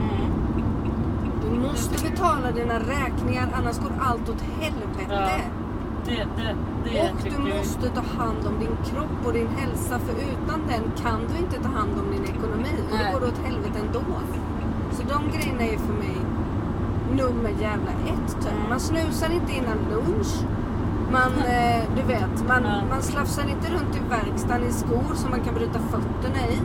Du 1.77 1.83
måste 1.83 2.09
betala 2.09 2.51
dina 2.51 2.79
räkningar 2.79 3.49
annars 3.53 3.79
går 3.79 3.91
allt 3.99 4.29
åt 4.29 4.41
helvete. 4.59 5.05
Ja. 5.09 5.29
Det, 6.05 6.27
det, 6.37 6.55
det 6.83 7.11
Och 7.11 7.17
du 7.23 7.57
måste 7.57 7.89
ta 7.89 8.01
hand 8.01 8.47
om 8.47 8.59
din 8.59 8.77
kropp 8.85 9.25
och 9.25 9.33
din 9.33 9.47
hälsa 9.47 9.99
för 9.99 10.13
utan 10.13 10.61
den 10.67 10.91
kan 11.03 11.19
du 11.31 11.37
inte 11.37 11.63
ta 11.63 11.69
hand 11.69 11.91
om 11.99 12.11
din 12.11 12.23
ekonomi. 12.23 12.69
Och 12.91 12.97
det 12.97 13.11
går 13.13 13.27
åt 13.27 13.37
helvete 13.45 13.79
ändå. 13.79 14.01
Så 14.91 15.03
de 15.03 15.37
grejerna 15.37 15.63
är 15.63 15.77
för 15.77 15.93
mig 15.93 16.17
nummer 17.11 17.49
jävla 17.49 17.91
ett. 17.91 18.41
Typ. 18.41 18.51
Mm. 18.51 18.69
Man 18.69 18.79
snusar 18.79 19.29
inte 19.29 19.51
innan 19.53 19.77
lunch. 19.91 20.33
Man, 21.11 21.31
eh, 21.53 21.83
du 21.95 22.01
vet, 22.01 22.47
man, 22.47 22.63
man 22.89 23.01
slafsar 23.01 23.49
inte 23.49 23.69
runt 23.69 23.95
i 23.95 23.99
verkstaden 24.09 24.67
i 24.67 24.71
skor 24.71 25.15
som 25.15 25.29
man 25.29 25.39
kan 25.39 25.53
bryta 25.53 25.79
fötterna 25.79 26.47
i. 26.47 26.59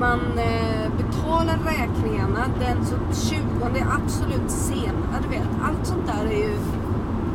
Man 0.00 0.20
eh, 0.38 0.90
betalar 0.96 1.58
räkningarna 1.64 2.44
den 2.60 2.84
så 2.86 2.94
20 3.28 3.78
är 3.78 3.86
absolut 4.02 4.50
sen. 4.50 4.96
Ja, 5.12 5.18
du 5.22 5.28
vet, 5.28 5.48
allt 5.62 5.86
sånt 5.86 6.06
där 6.06 6.24
är 6.30 6.36
ju... 6.36 6.58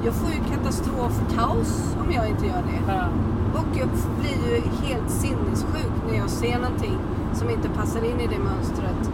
Jag 0.05 0.13
får 0.13 0.29
ju 0.29 0.39
katastrofkaos 0.55 1.95
om 2.05 2.11
jag 2.11 2.29
inte 2.29 2.45
gör 2.45 2.63
det. 2.71 2.93
Ja. 2.93 3.05
Och 3.53 3.77
jag 3.77 3.89
blir 4.19 4.53
ju 4.53 4.61
helt 4.87 5.09
sinnessjuk 5.09 5.93
när 6.07 6.17
jag 6.17 6.29
ser 6.29 6.59
någonting 6.59 6.97
som 7.33 7.49
inte 7.49 7.69
passar 7.69 8.03
in 8.03 8.19
i 8.19 8.27
det 8.27 8.39
mönstret. 8.39 9.11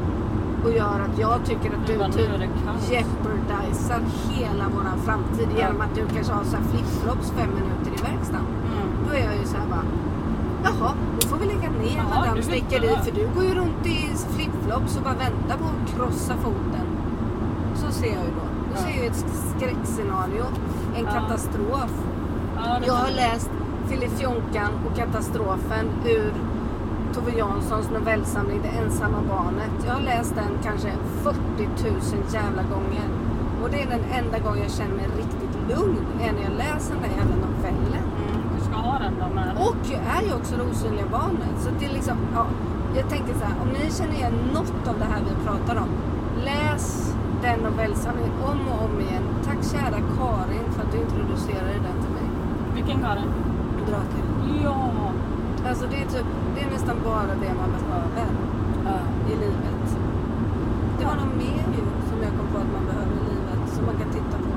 Och 0.64 0.72
gör 0.72 1.00
att 1.10 1.20
jag 1.20 1.46
tycker 1.46 1.70
att 1.70 1.88
Du 1.88 1.94
typ 1.94 2.50
kaos. 2.66 2.92
jeopardisar 2.92 4.02
hela 4.30 4.70
våran 4.76 5.00
framtid 5.06 5.48
genom 5.58 5.82
att 5.82 5.96
du 5.96 6.02
kanske 6.16 6.34
har 6.34 6.44
så 6.44 6.56
här 6.58 6.64
flipflops 6.64 7.32
fem 7.32 7.50
minuter 7.50 7.92
i 8.00 8.12
verkstaden. 8.12 8.46
Mm. 8.72 8.88
Då 9.08 9.14
är 9.16 9.24
jag 9.26 9.36
ju 9.38 9.46
så 9.46 9.58
här 9.58 9.68
bara, 9.70 9.86
jaha, 10.66 10.92
då 11.22 11.28
får 11.28 11.38
vi 11.38 11.46
lägga 11.46 11.70
ner 11.70 11.98
Jaha, 11.98 12.20
Madame 12.20 12.42
Snickeri 12.44 12.88
för 13.04 13.12
du 13.12 13.28
går 13.36 13.44
ju 13.44 13.54
runt 13.56 13.86
i 13.86 13.98
flipflops 14.36 14.98
och 14.98 15.04
bara 15.04 15.14
väntar 15.14 15.58
på 15.58 15.66
att 15.66 15.90
krossa 15.96 16.34
foten. 16.44 16.86
Så 17.76 17.92
ser 17.92 18.08
jag 18.08 18.24
ju 18.28 18.32
då. 18.40 18.46
Då 18.70 18.76
Ja. 18.76 18.78
ser 18.82 18.90
jag 18.90 18.98
ju 19.04 19.08
ett 19.10 19.26
skräckscenario, 19.56 20.46
en 20.98 21.06
Ja. 21.06 21.12
katastrof. 21.12 21.92
Ja, 22.56 22.80
Jag 22.86 22.94
har 22.94 23.12
läst 23.12 23.50
Filifjonkan 23.90 24.72
och 24.90 24.98
katastrofen 24.98 25.86
ur 26.06 26.34
Tove 27.14 27.32
Janssons 27.38 27.90
novellsamling 27.92 28.60
Det 28.64 28.70
ensamma 28.84 29.18
barnet. 29.30 29.72
Jag 29.88 29.94
har 29.94 30.02
läst 30.02 30.36
den 30.36 30.52
kanske 30.64 30.90
40 31.24 31.38
000 31.84 31.94
jävla 32.34 32.64
gånger. 32.64 33.08
Och 33.64 33.70
det 33.72 33.82
är 33.82 33.88
den 33.90 34.04
enda 34.20 34.40
gången 34.40 34.62
jag 34.64 34.72
känner 34.72 34.96
mig 34.96 35.06
riktigt 35.18 35.56
lugn, 35.70 35.98
är 36.22 36.32
när 36.34 36.42
jag 36.50 36.56
läser 36.58 36.94
den 36.94 37.02
där 37.04 37.10
jävla 37.20 37.36
novellen. 37.36 38.06
Du 39.10 39.16
ska 39.16 39.24
ha 39.24 39.30
den 39.30 39.36
då 39.36 39.36
med. 39.36 39.68
Och 39.68 39.86
är 40.18 40.22
ju 40.28 40.34
också 40.40 40.56
det 40.60 40.64
osynliga 40.72 41.08
barnet. 41.12 41.56
Så 41.64 41.70
det 41.80 41.86
är 41.86 41.94
liksom, 41.94 42.18
ja, 42.36 42.46
jag 42.98 43.10
tänker 43.10 43.34
så 43.34 43.46
här, 43.46 43.56
om 43.64 43.68
ni 43.78 43.92
känner 43.98 44.16
igen 44.16 44.34
något 44.54 44.88
av 44.92 44.96
det 45.00 45.06
här 45.14 45.22
vi 45.30 45.34
pratar 45.48 45.76
om, 45.84 45.90
läs 46.50 47.14
den 47.42 47.60
novellsamlingen 47.60 48.32
om 48.52 48.60
och 48.72 48.80
om 48.86 48.94
igen. 49.06 49.24
Tack 49.48 49.60
kära 49.74 50.00
Karin 50.18 50.66
för 50.74 50.82
att 50.84 50.92
du 50.92 50.98
introducerade 50.98 51.74
den 51.88 51.98
till 52.04 52.14
mig. 52.20 52.28
Vilken 52.76 53.00
Karin? 53.06 53.30
Drake. 53.90 54.20
Ja. 54.64 54.80
Alltså 55.70 55.86
det 55.92 55.98
är, 56.04 56.08
typ, 56.16 56.28
det 56.56 56.62
är 56.66 56.70
nästan 56.72 56.96
bara 57.04 57.34
det 57.44 57.52
man 57.62 57.70
behöver 57.78 58.28
Ja. 58.86 58.98
i 59.32 59.34
livet. 59.44 59.88
Det 61.00 61.06
var 61.06 61.16
nog 61.22 61.32
mer 61.44 61.64
ju 61.78 61.82
som 62.10 62.18
jag 62.26 62.32
kom 62.38 62.48
på 62.54 62.58
att 62.64 62.72
man 62.78 62.86
behöver 62.92 63.14
i 63.22 63.24
livet 63.34 63.62
som 63.76 63.86
man 63.86 63.96
kan 64.02 64.10
titta 64.18 64.38
på 64.46 64.52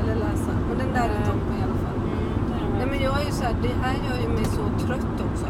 eller 0.00 0.14
läsa. 0.14 0.52
Men 0.68 0.78
den 0.82 0.90
där 0.96 1.08
är 1.16 1.18
Nej. 1.20 1.26
toppen 1.30 1.54
i 1.60 1.62
alla 1.66 1.78
fall. 1.84 1.96
Mm, 1.96 2.16
det 2.48 2.54
är 2.54 2.68
Nej 2.76 2.80
det. 2.84 2.90
men 2.92 3.00
jag 3.08 3.14
är 3.20 3.24
ju 3.30 3.32
så 3.32 3.35
här, 3.46 3.54
det 3.62 3.74
här 3.82 3.94
gör 4.08 4.22
ju 4.22 4.28
mig 4.28 4.44
så 4.44 4.86
trött 4.86 5.16
också. 5.28 5.46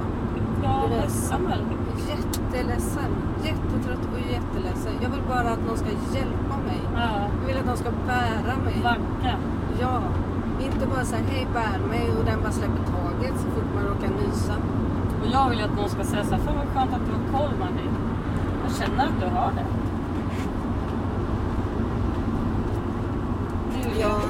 Ja, 0.63 0.87
ledsen 0.91 1.47
väl? 1.47 1.65
Jätteledsen. 2.09 3.11
Jättetrött 3.45 4.05
och 4.13 4.21
jätteledsen. 4.21 4.93
Jag 5.03 5.11
vill 5.11 5.23
bara 5.29 5.51
att 5.51 5.67
någon 5.67 5.77
ska 5.77 5.89
hjälpa 6.15 6.57
mig. 6.67 6.81
Ja. 6.95 7.29
Jag 7.41 7.47
vill 7.47 7.59
att 7.59 7.67
någon 7.67 7.77
ska 7.77 7.91
bära 8.07 8.57
mig. 8.65 8.77
Vagga. 8.83 9.37
Ja. 9.81 10.03
Inte 10.61 10.87
bara 10.87 11.05
säga 11.05 11.23
hej 11.29 11.47
bär 11.55 11.89
mig 11.89 12.11
och 12.19 12.25
den 12.25 12.41
bara 12.41 12.53
släpper 12.53 12.83
taget 12.97 13.35
så 13.41 13.47
fort 13.51 13.75
man 13.75 13.85
råkar 13.85 14.09
nysa. 14.09 14.55
Och 15.23 15.29
jag 15.33 15.49
vill 15.49 15.59
ju 15.59 15.65
att 15.65 15.77
någon 15.77 15.89
ska 15.89 16.05
säga 16.05 16.25
så 16.25 16.35
här, 16.35 16.43
fan 16.43 16.57
vad 16.57 16.67
skönt 16.67 16.95
att 16.95 17.07
du 17.07 17.13
har 17.13 17.39
koll 17.39 17.59
Marie. 17.59 17.91
Jag 18.65 18.77
känner 18.77 19.05
att 19.05 19.21
du 19.21 19.27
har 19.27 19.53
det. 19.57 19.67
Det 23.73 24.01
Ja, 24.01 24.21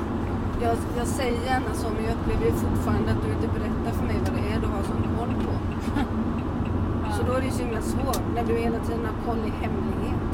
jag, 0.67 0.77
jag 1.01 1.07
säger 1.07 1.39
gärna 1.51 1.71
så 1.81 1.87
men 1.95 2.03
jag 2.09 2.15
upplever 2.19 2.51
fortfarande 2.65 3.09
att 3.13 3.23
du 3.25 3.29
inte 3.37 3.49
berättar 3.59 3.93
för 3.99 4.05
mig 4.11 4.17
vad 4.25 4.33
det 4.39 4.47
är 4.55 4.59
du 4.65 4.69
har 4.75 4.83
sån 4.91 5.03
koll 5.19 5.35
på. 5.45 5.53
Ja. 7.05 7.13
Så 7.17 7.21
då 7.27 7.33
är 7.37 7.41
det 7.41 7.49
ju 7.51 7.57
så 7.59 7.63
himla 7.67 7.83
svårt 7.95 8.25
när 8.35 8.45
du 8.49 8.55
hela 8.67 8.79
tiden 8.87 9.05
har 9.11 9.17
koll 9.27 9.43
i 9.51 9.53
hemlighet. 9.65 10.31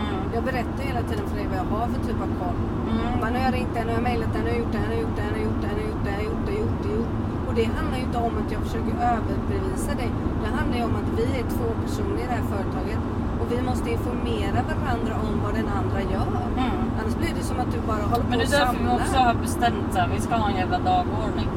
Mm. 0.00 0.20
Jag 0.34 0.42
berättar 0.50 0.82
hela 0.90 1.02
tiden 1.08 1.24
för 1.28 1.36
dig 1.36 1.46
vad 1.52 1.58
jag 1.62 1.68
har 1.74 1.86
för 1.92 2.00
typ 2.08 2.20
av 2.26 2.32
koll. 2.42 2.58
Mm. 2.90 3.20
Man 3.22 3.30
har 3.36 3.42
jag 3.46 3.54
ringt 3.54 3.74
den, 3.74 3.84
nu 3.86 3.92
har 3.92 3.98
jag 4.00 4.08
mejlat 4.10 4.32
den, 4.34 4.42
nu 4.44 4.50
har 4.50 4.56
jag 4.56 4.62
gjort 4.64 4.74
det, 4.76 4.82
nu 4.82 4.88
har 4.90 4.96
jag 4.96 5.04
gjort 5.06 5.18
det, 5.20 5.24
nu 5.24 5.32
har 5.32 5.40
jag 5.40 5.48
gjort 5.48 5.62
det, 5.64 5.72
nu 5.74 5.76
har 5.76 5.82
jag 5.82 5.90
gjort 5.92 6.04
det, 6.04 6.12
har 6.16 6.20
jag 6.22 6.28
gjort 6.30 6.46
det, 6.46 6.54
gjort 6.62 6.80
det, 6.84 6.92
gjort. 6.98 7.14
Och 7.46 7.54
det 7.58 7.66
handlar 7.76 7.96
ju 8.00 8.04
inte 8.08 8.18
om 8.28 8.34
att 8.40 8.50
jag 8.54 8.60
försöker 8.66 8.94
överbevisa 9.12 9.92
dig. 10.00 10.10
Det 10.42 10.50
handlar 10.58 10.76
ju 10.80 10.84
om 10.90 10.96
att 11.00 11.10
vi 11.18 11.26
är 11.40 11.46
två 11.56 11.68
personer 11.84 12.18
i 12.22 12.26
det 12.28 12.34
här 12.38 12.46
företaget 12.52 13.02
och 13.40 13.52
vi 13.52 13.62
måste 13.62 13.90
informera 13.90 14.60
varandra 14.70 15.14
om 15.26 15.40
vad 15.44 15.54
den 15.54 15.68
andra 15.78 16.00
gör. 16.14 16.30
Mm. 16.56 16.70
Annars 16.98 17.16
blir 17.16 17.34
det 17.38 17.44
som 17.44 17.60
att 17.60 17.72
du 17.74 17.78
bara 17.86 18.04
håller 18.12 18.24
Men 18.30 18.38
på 18.38 18.44
det 18.44 18.46
och 18.46 18.54
är 18.54 18.58
därför 18.58 18.84
vi 18.84 19.02
också 19.02 19.16
har 19.16 19.34
bestämt 19.34 19.96
att 19.96 20.10
vi 20.14 20.20
ska 20.20 20.34
ha 20.34 20.48
en 20.50 20.56
jävla 20.56 20.78
dagordning. 20.78 21.48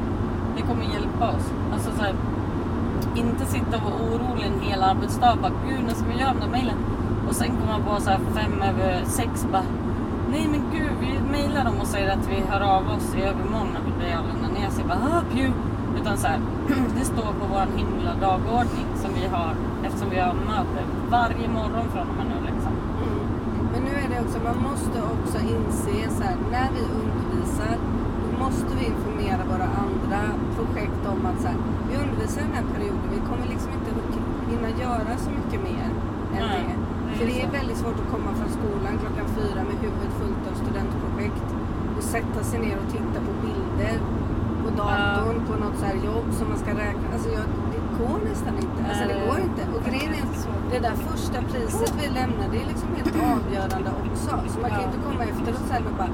Det 0.56 0.62
kommer 0.62 0.84
hjälpa 0.84 1.24
oss. 1.36 1.46
Alltså 1.72 1.90
så 1.96 2.02
här, 2.02 2.14
inte 3.14 3.44
sitta 3.46 3.76
och 3.76 3.82
vara 3.82 3.94
orolig 3.94 4.44
en 4.44 4.60
hel 4.60 4.82
arbetsdag. 4.82 5.38
Bara, 5.42 5.52
Gud, 5.68 5.82
när 5.86 5.94
ska 5.94 6.06
vi 6.12 6.20
göra 6.20 6.32
de 6.32 6.40
där 6.40 6.52
mejlen? 6.58 6.78
Och 7.28 7.34
sen 7.34 7.48
kommer 7.48 7.72
man 7.72 7.82
på 7.82 8.00
så 8.00 8.10
här 8.10 8.20
fem 8.34 8.62
över 8.62 9.04
sex 9.04 9.46
bara, 9.52 9.68
nej 10.30 10.48
men 10.50 10.62
gud, 10.72 10.92
vi 11.00 11.30
mejlar 11.30 11.64
dem 11.64 11.80
och 11.80 11.86
säger 11.86 12.10
att 12.12 12.28
vi 12.28 12.42
hör 12.50 12.60
av 12.60 12.82
oss 12.88 13.14
i 13.18 13.22
övermorgon 13.22 13.68
när 13.74 13.84
börjar 13.98 14.22
lämna 14.32 14.48
ner 14.58 14.70
sig. 14.70 14.84
Bara, 14.84 14.98
ah. 14.98 15.22
Utan 16.00 16.16
så 16.16 16.26
här, 16.26 16.40
det 16.98 17.04
står 17.04 17.32
på 17.40 17.46
vår 17.52 17.66
himla 17.78 18.14
dagordning 18.20 18.86
som 18.94 19.10
vi 19.14 19.26
har 19.26 19.54
eftersom 19.86 20.10
vi 20.10 20.18
har 20.18 20.34
möte 20.34 20.80
varje 21.10 21.48
morgon 21.48 21.86
från 21.92 22.06
och 22.10 22.16
med 22.18 22.26
nu 22.32 22.38
liksom. 22.50 22.74
Mm. 23.04 23.20
Men 23.72 23.80
nu 23.88 23.92
är 24.04 24.08
det 24.12 24.18
också, 24.24 24.38
man 24.50 24.58
måste 24.70 24.98
också 25.14 25.38
inse 25.54 25.96
så 26.16 26.22
här, 26.28 26.36
när 26.56 26.68
vi 26.76 26.82
undervisar 27.00 27.74
då 28.22 28.28
måste 28.44 28.70
vi 28.78 28.84
informera 28.94 29.42
våra 29.52 29.68
andra 29.84 30.20
projekt 30.56 31.02
om 31.12 31.20
att 31.30 31.38
så 31.42 31.48
här, 31.48 31.58
vi 31.90 31.94
undervisar 32.04 32.40
den 32.46 32.54
här 32.58 32.66
perioden, 32.74 33.08
vi 33.16 33.20
kommer 33.30 33.46
liksom 33.54 33.70
inte 33.78 33.90
hinna 34.50 34.70
göra 34.84 35.12
så 35.24 35.30
mycket 35.38 35.60
mer 35.70 35.88
än 36.36 36.48
Nej, 36.48 36.64
det. 36.68 37.18
För 37.18 37.26
det 37.30 37.36
är 37.42 37.50
väldigt 37.58 37.78
svårt 37.82 37.98
att 38.02 38.10
komma 38.14 38.30
från 38.38 38.50
skolan 38.58 38.94
klockan 39.02 39.26
fyra 39.38 39.60
med 39.68 39.76
huvudet 39.84 40.12
fullt 40.20 40.44
av 40.50 40.54
studentprojekt 40.64 41.48
och 41.96 42.04
sätta 42.14 42.40
sig 42.50 42.58
ner 42.66 42.76
och 42.82 42.88
titta 42.96 43.18
på 43.26 43.32
bilder 43.44 43.96
på 44.62 44.68
datorn 44.80 45.38
på 45.48 45.54
något 45.64 45.76
så 45.80 45.84
här 45.90 45.98
jobb 46.08 46.28
som 46.38 46.46
man 46.48 46.58
ska 46.64 46.70
räkna. 46.70 47.06
Alltså 47.14 47.28
jag, 47.36 47.46
det 47.72 47.80
går 48.00 48.16
nästan 48.30 48.54
inte. 48.64 48.78
Alltså 48.88 49.04
det 49.12 49.18
går 49.26 49.38
inte. 49.48 49.62
Och 49.76 49.82
grejen 49.88 50.12
är 50.18 50.22
att 50.28 50.38
det 50.72 50.78
där 50.88 50.96
första 51.10 51.38
priset 51.50 51.92
vi 52.00 52.06
lämnar 52.20 52.46
det 52.52 52.58
är 52.64 52.68
liksom 52.72 52.88
helt 52.98 53.14
avgörande 53.34 53.90
också. 54.02 54.30
Så 54.52 54.56
man 54.64 54.70
kan 54.70 54.80
ju 54.84 54.86
inte 54.90 55.00
komma 55.08 55.22
efteråt 55.32 55.60
och 55.62 55.68
säga 55.72 55.82
bara 56.02 56.12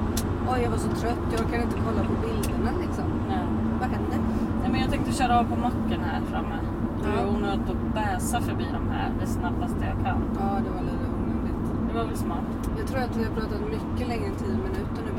oj 0.51 0.59
jag 0.65 0.71
var 0.75 0.81
så 0.87 0.91
trött, 1.01 1.23
jag 1.37 1.45
kan 1.51 1.59
inte 1.67 1.77
kolla 1.85 2.01
på 2.09 2.13
bilderna 2.25 2.71
liksom. 2.85 3.07
Nej. 3.31 3.45
Vad 3.81 3.89
händer? 3.95 4.19
Nej, 4.61 4.69
men 4.71 4.79
jag 4.83 4.89
tänkte 4.93 5.11
köra 5.19 5.33
av 5.39 5.43
på 5.51 5.55
macken 5.67 6.01
här 6.09 6.21
framme. 6.31 6.57
Det 7.03 7.09
var 7.15 7.23
Ja. 7.23 7.35
onödigt 7.35 7.69
att 7.73 7.83
bäsa 7.99 8.37
förbi 8.47 8.65
de 8.79 8.83
här 8.95 9.09
det 9.21 9.27
snabbaste 9.37 9.81
jag 9.91 9.97
kan. 10.05 10.19
Ja 10.39 10.47
det 10.65 10.71
var 10.77 10.83
lite 10.89 11.05
onödigt. 11.19 11.61
Det 11.87 11.93
var 11.97 12.05
väl 12.09 12.17
smart. 12.27 12.47
Jag 12.79 12.85
tror 12.87 12.99
att 13.07 13.15
vi 13.17 13.23
har 13.27 13.31
pratat 13.39 13.61
mycket 13.75 14.07
längre 14.11 14.25
än 14.31 14.35
10 14.35 14.47
minuter 14.67 15.01
nu. 15.07 15.11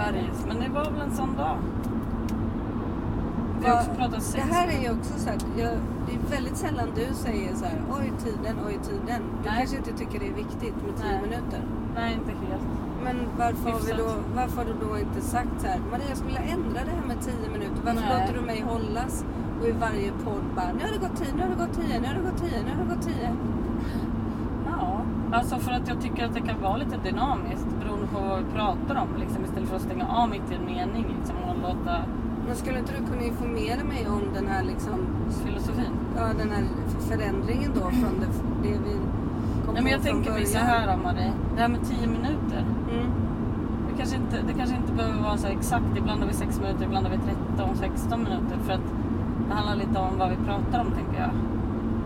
Men 0.48 0.56
det 0.64 0.68
var 0.78 0.84
väl 0.90 1.00
en 1.08 1.14
sån 1.20 1.36
dag. 1.36 1.56
Vi 3.62 3.68
har 3.68 3.76
också 3.80 3.90
pratat 4.00 4.22
sex 4.22 4.44
Det 4.44 4.54
här 4.54 4.68
är 4.68 4.80
ju 4.82 4.90
också 4.98 5.12
så 5.18 5.28
här, 5.30 5.38
jag, 5.56 5.72
det 6.06 6.12
är 6.14 6.36
väldigt 6.36 6.56
sällan 6.56 6.88
du 6.94 7.14
säger 7.14 7.54
så 7.54 7.64
här, 7.64 7.78
oj 7.98 8.12
tiden, 8.24 8.56
oj 8.66 8.78
tiden. 8.88 9.20
Du 9.42 9.48
Nej. 9.48 9.58
kanske 9.58 9.76
inte 9.76 9.92
tycker 9.92 10.18
det 10.20 10.28
är 10.28 10.38
viktigt 10.44 10.76
med 10.86 10.94
10 10.96 11.04
Nej. 11.10 11.20
minuter. 11.22 11.60
Nej, 11.94 12.14
inte 12.14 12.32
helt. 12.46 12.68
Men 13.04 13.16
varför 13.38 13.70
har, 13.70 13.80
vi 13.80 13.92
då, 14.02 14.10
varför 14.34 14.56
har 14.56 14.64
du 14.64 14.74
då 14.86 14.98
inte 14.98 15.20
sagt 15.20 15.54
så 15.58 15.66
här, 15.66 15.78
Maria 15.90 16.08
jag 16.08 16.16
skulle 16.16 16.32
vilja 16.32 16.46
ändra 16.56 16.80
det 16.88 16.92
här 16.98 17.06
med 17.12 17.18
10 17.20 17.34
minuter. 17.56 17.80
Varför 17.84 18.00
Nej. 18.00 18.20
låter 18.20 18.34
du 18.40 18.46
mig 18.46 18.60
hållas? 18.72 19.24
Och 19.60 19.68
i 19.68 19.72
varje 19.72 20.12
podd 20.24 20.44
bara, 20.56 20.72
nu 20.76 20.80
har 20.86 20.92
det 20.96 21.02
gått 21.06 21.16
10, 21.16 21.34
nu 21.36 21.42
har 21.42 21.48
det 21.48 21.60
gått 21.64 21.74
10, 21.74 22.00
nu 22.00 22.06
har 22.08 22.14
det 22.14 22.24
gått 22.30 22.40
10, 22.40 22.62
nu 22.66 22.70
har 22.76 22.84
det 22.84 22.94
gått 22.94 23.04
10. 23.06 23.36
Ja, 24.66 25.00
alltså 25.32 25.56
för 25.58 25.72
att 25.72 25.88
jag 25.88 26.00
tycker 26.00 26.24
att 26.24 26.34
det 26.34 26.40
kan 26.40 26.60
vara 26.62 26.76
lite 26.76 26.96
dynamiskt 27.04 27.66
beroende 27.80 28.06
på 28.06 28.20
vad 28.20 28.38
vi 28.38 28.44
pratar 28.54 28.94
om. 29.02 29.08
Liksom, 29.18 29.44
istället 29.44 29.68
för 29.68 29.76
att 29.76 29.82
stänga 29.82 30.06
av 30.08 30.28
mitt 30.28 30.50
i 30.52 30.54
en 30.54 30.64
mening 30.64 31.06
liksom, 31.18 31.36
och 31.48 31.56
låta 31.62 31.94
Men 32.46 32.56
skulle 32.56 32.78
inte 32.78 32.92
du 32.92 33.06
kunna 33.10 33.22
informera 33.22 33.84
mig 33.84 34.06
om 34.08 34.22
den 34.34 34.46
här 34.46 34.62
liksom, 34.62 35.06
filosofin. 35.44 35.92
ja, 36.16 36.22
den 36.38 36.50
här 36.50 36.64
förändringen 37.00 37.70
då 37.74 37.80
från 37.80 38.20
det, 38.20 38.26
det 38.62 38.78
vi 38.84 38.94
kom 39.64 39.74
Nej, 39.74 39.82
men 39.82 39.92
jag 39.92 40.02
tänker 40.02 40.32
mig 40.32 40.46
så 40.46 40.58
här 40.58 40.96
Marie. 40.96 41.32
Det 41.54 41.60
här 41.60 41.68
med 41.68 41.80
10 41.84 42.06
minuter. 42.06 42.64
Mm. 42.92 43.06
Det 43.88 43.98
kanske, 43.98 44.16
inte, 44.16 44.36
det 44.46 44.52
kanske 44.52 44.76
inte 44.76 44.92
behöver 44.92 45.22
vara 45.22 45.36
så 45.36 45.46
exakt. 45.46 45.84
Ibland 45.96 46.20
har 46.20 46.28
vi 46.28 46.34
6 46.34 46.60
minuter, 46.60 46.84
ibland 46.84 47.06
har 47.06 47.16
vi 47.16 47.20
13, 47.56 47.76
16 47.76 48.22
minuter. 48.22 48.56
För 48.64 48.72
att 48.72 48.86
det 49.48 49.54
handlar 49.54 49.76
lite 49.76 49.98
om 49.98 50.18
vad 50.18 50.30
vi 50.30 50.36
pratar 50.36 50.80
om, 50.80 50.90
tänker 50.92 51.20
jag. 51.20 51.30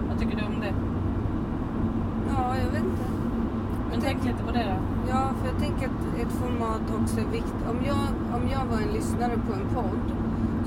Vad 0.09 0.19
tycker 0.19 0.37
du 0.37 0.45
om 0.47 0.61
det? 0.61 0.75
Ja, 2.29 2.57
jag 2.65 2.71
vet 2.73 2.85
inte. 2.85 3.05
Men 3.91 4.01
tänk 4.01 4.25
lite 4.25 4.43
på 4.47 4.53
det 4.53 4.65
då. 4.65 4.77
Ja, 5.11 5.31
för 5.39 5.47
jag 5.53 5.59
tänker 5.59 5.87
att 5.87 6.21
ett 6.23 6.33
format 6.33 6.85
också 7.01 7.21
är 7.21 7.31
viktigt. 7.33 7.63
Om 7.71 7.79
jag, 7.87 8.07
om 8.37 8.49
jag 8.53 8.65
var 8.71 8.79
en 8.87 8.93
lyssnare 8.93 9.33
på 9.47 9.53
en 9.53 9.67
podd 9.75 10.16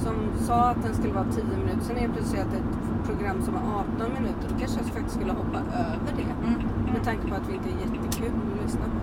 som 0.06 0.16
sa 0.48 0.56
att 0.72 0.82
den 0.84 0.94
skulle 0.94 1.14
vara 1.14 1.26
10 1.32 1.44
minuter, 1.44 1.82
sen 1.82 1.98
är 1.98 2.08
det 2.08 2.14
plötsligt 2.14 2.42
att 2.42 2.54
ett 2.54 3.06
program 3.10 3.42
som 3.42 3.54
är 3.56 3.62
18 3.80 4.14
minuter, 4.18 4.46
då 4.50 4.56
kanske 4.60 4.80
jag 4.80 4.88
faktiskt 4.98 5.16
skulle 5.16 5.32
hoppa 5.32 5.58
över 5.84 6.12
det. 6.18 6.22
Mm. 6.48 6.60
Med 6.94 7.04
tanke 7.04 7.28
på 7.30 7.36
att 7.36 7.50
vi 7.50 7.54
inte 7.54 7.70
är 7.70 7.78
jättekul 7.86 8.32
att 8.56 8.64
lyssna 8.66 8.86
på. 8.94 9.00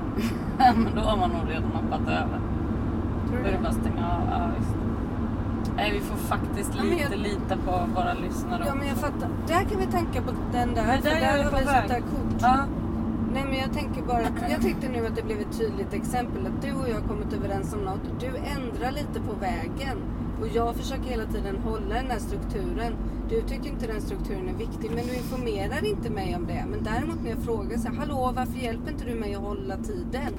Men 0.85 0.95
då 0.95 1.01
har 1.01 1.17
man 1.17 1.31
nog 1.31 1.43
redan 1.51 1.71
hoppat 1.81 2.01
över. 2.21 2.39
Tror 3.29 3.37
Då 3.39 3.43
du 3.43 3.49
är 3.49 3.53
det 3.53 3.57
det? 3.57 3.63
bara 3.63 3.69
att 3.69 3.81
stänga 3.85 4.05
av. 4.15 4.21
Ja, 4.31 4.41
visst. 4.59 4.75
Nej, 5.77 5.93
vi 5.93 6.01
får 6.01 6.17
faktiskt 6.17 6.73
Ja, 6.77 6.83
lite 6.83 7.03
jag- 7.11 7.19
lita 7.21 7.57
på 7.67 7.73
våra 7.95 8.13
lyssnare 8.15 8.63
Ja, 8.67 8.75
men 8.75 8.87
jag 8.89 8.97
fattar. 8.97 9.29
Där 9.47 9.63
kan 9.69 9.79
vi 9.81 9.87
tanka 9.87 10.23
på 10.23 10.33
den 10.53 10.75
där. 10.75 10.87
Men 10.87 11.03
för 11.03 11.09
där 11.11 11.17
är 11.17 11.21
där 11.21 11.45
har 11.45 11.51
vi 11.59 11.67
sånt 11.67 11.89
där 11.89 12.01
kort. 12.01 12.39
Ja, 12.41 12.57
Nej 13.33 13.45
men 13.45 13.59
jag 13.59 13.73
tänker 13.73 14.03
bara 14.03 14.19
att, 14.19 14.51
jag 14.51 14.61
tyckte 14.63 14.89
nu 14.89 15.07
att 15.07 15.17
det 15.17 15.23
blev 15.23 15.41
ett 15.41 15.59
tydligt 15.59 15.93
exempel 15.95 16.47
att 16.47 16.63
du 16.63 16.73
och 16.73 16.89
jag 16.89 16.95
har 17.01 17.09
kommit 17.09 17.33
överens 17.33 17.75
om 17.75 17.81
något. 17.81 18.05
Du 18.21 18.27
ändrar 18.27 18.91
lite 18.91 19.21
på 19.29 19.33
vägen 19.41 19.97
och 20.41 20.49
jag 20.55 20.77
försöker 20.77 21.05
hela 21.05 21.27
tiden 21.27 21.57
hålla 21.57 21.95
den 21.95 22.11
här 22.11 22.19
strukturen. 22.19 22.95
Du 23.29 23.43
tycker 23.43 23.69
inte 23.71 23.87
den 23.87 24.01
strukturen 24.01 24.49
är 24.49 24.53
viktig 24.55 24.91
men 24.95 25.07
du 25.07 25.15
informerar 25.15 25.85
inte 25.85 26.11
mig 26.11 26.37
om 26.37 26.47
det. 26.47 26.65
Men 26.71 26.85
däremot 26.85 27.23
när 27.23 27.31
jag 27.31 27.39
frågar 27.45 27.79
så 27.79 27.89
här, 27.89 27.95
hallå 27.95 28.33
varför 28.37 28.59
hjälper 28.59 28.91
inte 28.93 29.05
du 29.05 29.15
mig 29.15 29.35
att 29.35 29.43
hålla 29.43 29.77
tiden? 29.77 30.33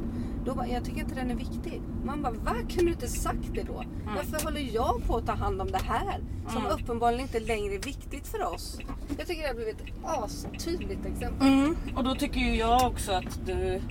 Då 0.45 0.55
bara, 0.55 0.67
jag 0.67 0.85
tycker 0.85 0.99
inte 0.99 1.15
den 1.15 1.31
är 1.31 1.35
viktig. 1.35 1.81
Man 2.05 2.21
bara, 2.21 2.31
va? 2.33 2.53
Kan 2.69 2.85
du 2.85 2.91
inte 2.91 3.07
sagt 3.07 3.53
det 3.53 3.63
då? 3.63 3.83
Varför 4.15 4.45
håller 4.45 4.69
jag 4.75 5.03
på 5.07 5.17
att 5.17 5.25
ta 5.25 5.31
hand 5.33 5.61
om 5.61 5.71
det 5.71 5.77
här? 5.83 6.19
Som 6.49 6.65
Mm. 6.65 6.71
uppenbarligen 6.71 7.21
inte 7.21 7.39
längre 7.39 7.73
är 7.75 7.79
viktigt 7.79 8.27
för 8.27 8.53
oss. 8.53 8.79
Jag 9.17 9.27
tycker 9.27 9.41
det 9.41 9.47
har 9.47 9.55
blivit 9.55 9.81
ett 9.81 9.93
astydligt 10.03 11.05
exempel. 11.05 11.47
Mm. 11.47 11.75
Och 11.95 12.03
då 12.03 12.15
tycker 12.15 12.39
ju 12.39 12.55
jag 12.55 12.87
också 12.91 13.11
att 13.11 13.39
du 13.45 13.81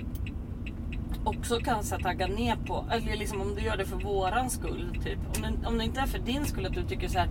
också 1.26 1.60
kan 1.60 1.82
tagga 1.82 2.26
ner 2.26 2.56
på, 2.66 2.84
eller 2.90 3.16
liksom 3.16 3.40
om 3.40 3.54
du 3.54 3.60
gör 3.62 3.76
det 3.76 3.84
för 3.84 3.96
våran 3.96 4.50
skull. 4.50 4.98
Typ. 5.04 5.18
Om, 5.36 5.42
det, 5.42 5.68
om 5.68 5.78
det 5.78 5.84
inte 5.84 6.00
är 6.00 6.06
för 6.06 6.18
din 6.18 6.44
skull 6.44 6.66
att 6.66 6.74
du 6.74 6.82
tycker 6.82 7.08
så 7.08 7.18
här, 7.18 7.28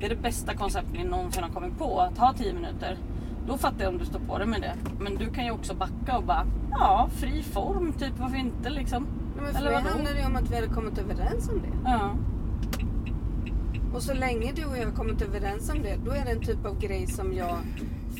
det 0.00 0.06
är 0.06 0.10
det 0.10 0.16
bästa 0.16 0.54
konceptet 0.54 0.94
vi 0.94 1.04
någonsin 1.04 1.42
har 1.42 1.50
kommit 1.50 1.78
på, 1.78 2.00
att 2.00 2.18
ha 2.18 2.32
10 2.32 2.52
minuter. 2.52 2.98
Då 3.46 3.58
fattar 3.58 3.84
jag 3.84 3.92
om 3.92 3.98
du 3.98 4.04
står 4.04 4.18
på 4.18 4.38
dig 4.38 4.46
med 4.46 4.60
det. 4.60 4.74
Men 5.00 5.14
du 5.14 5.30
kan 5.30 5.44
ju 5.44 5.50
också 5.50 5.74
backa 5.74 6.18
och 6.18 6.24
bara, 6.24 6.46
ja, 6.70 7.08
fri 7.12 7.42
form, 7.42 7.92
typ 7.92 8.18
varför 8.18 8.36
inte 8.36 8.70
liksom? 8.70 9.06
Men 9.36 9.52
för 9.52 9.60
Eller 9.60 9.72
vadå? 9.72 9.88
handlar 9.88 10.14
det 10.14 10.26
om 10.26 10.36
att 10.36 10.50
vi 10.50 10.54
hade 10.54 10.66
kommit 10.66 10.98
överens 10.98 11.48
om 11.48 11.62
det. 11.62 11.90
Ja. 11.90 12.10
Och 13.94 14.02
så 14.02 14.14
länge 14.14 14.52
du 14.52 14.64
och 14.64 14.78
jag 14.78 14.84
har 14.84 14.92
kommit 14.92 15.22
överens 15.22 15.70
om 15.70 15.82
det, 15.82 15.96
då 16.04 16.10
är 16.10 16.24
det 16.24 16.30
en 16.30 16.40
typ 16.40 16.66
av 16.66 16.80
grej 16.80 17.06
som 17.06 17.32
jag, 17.32 17.58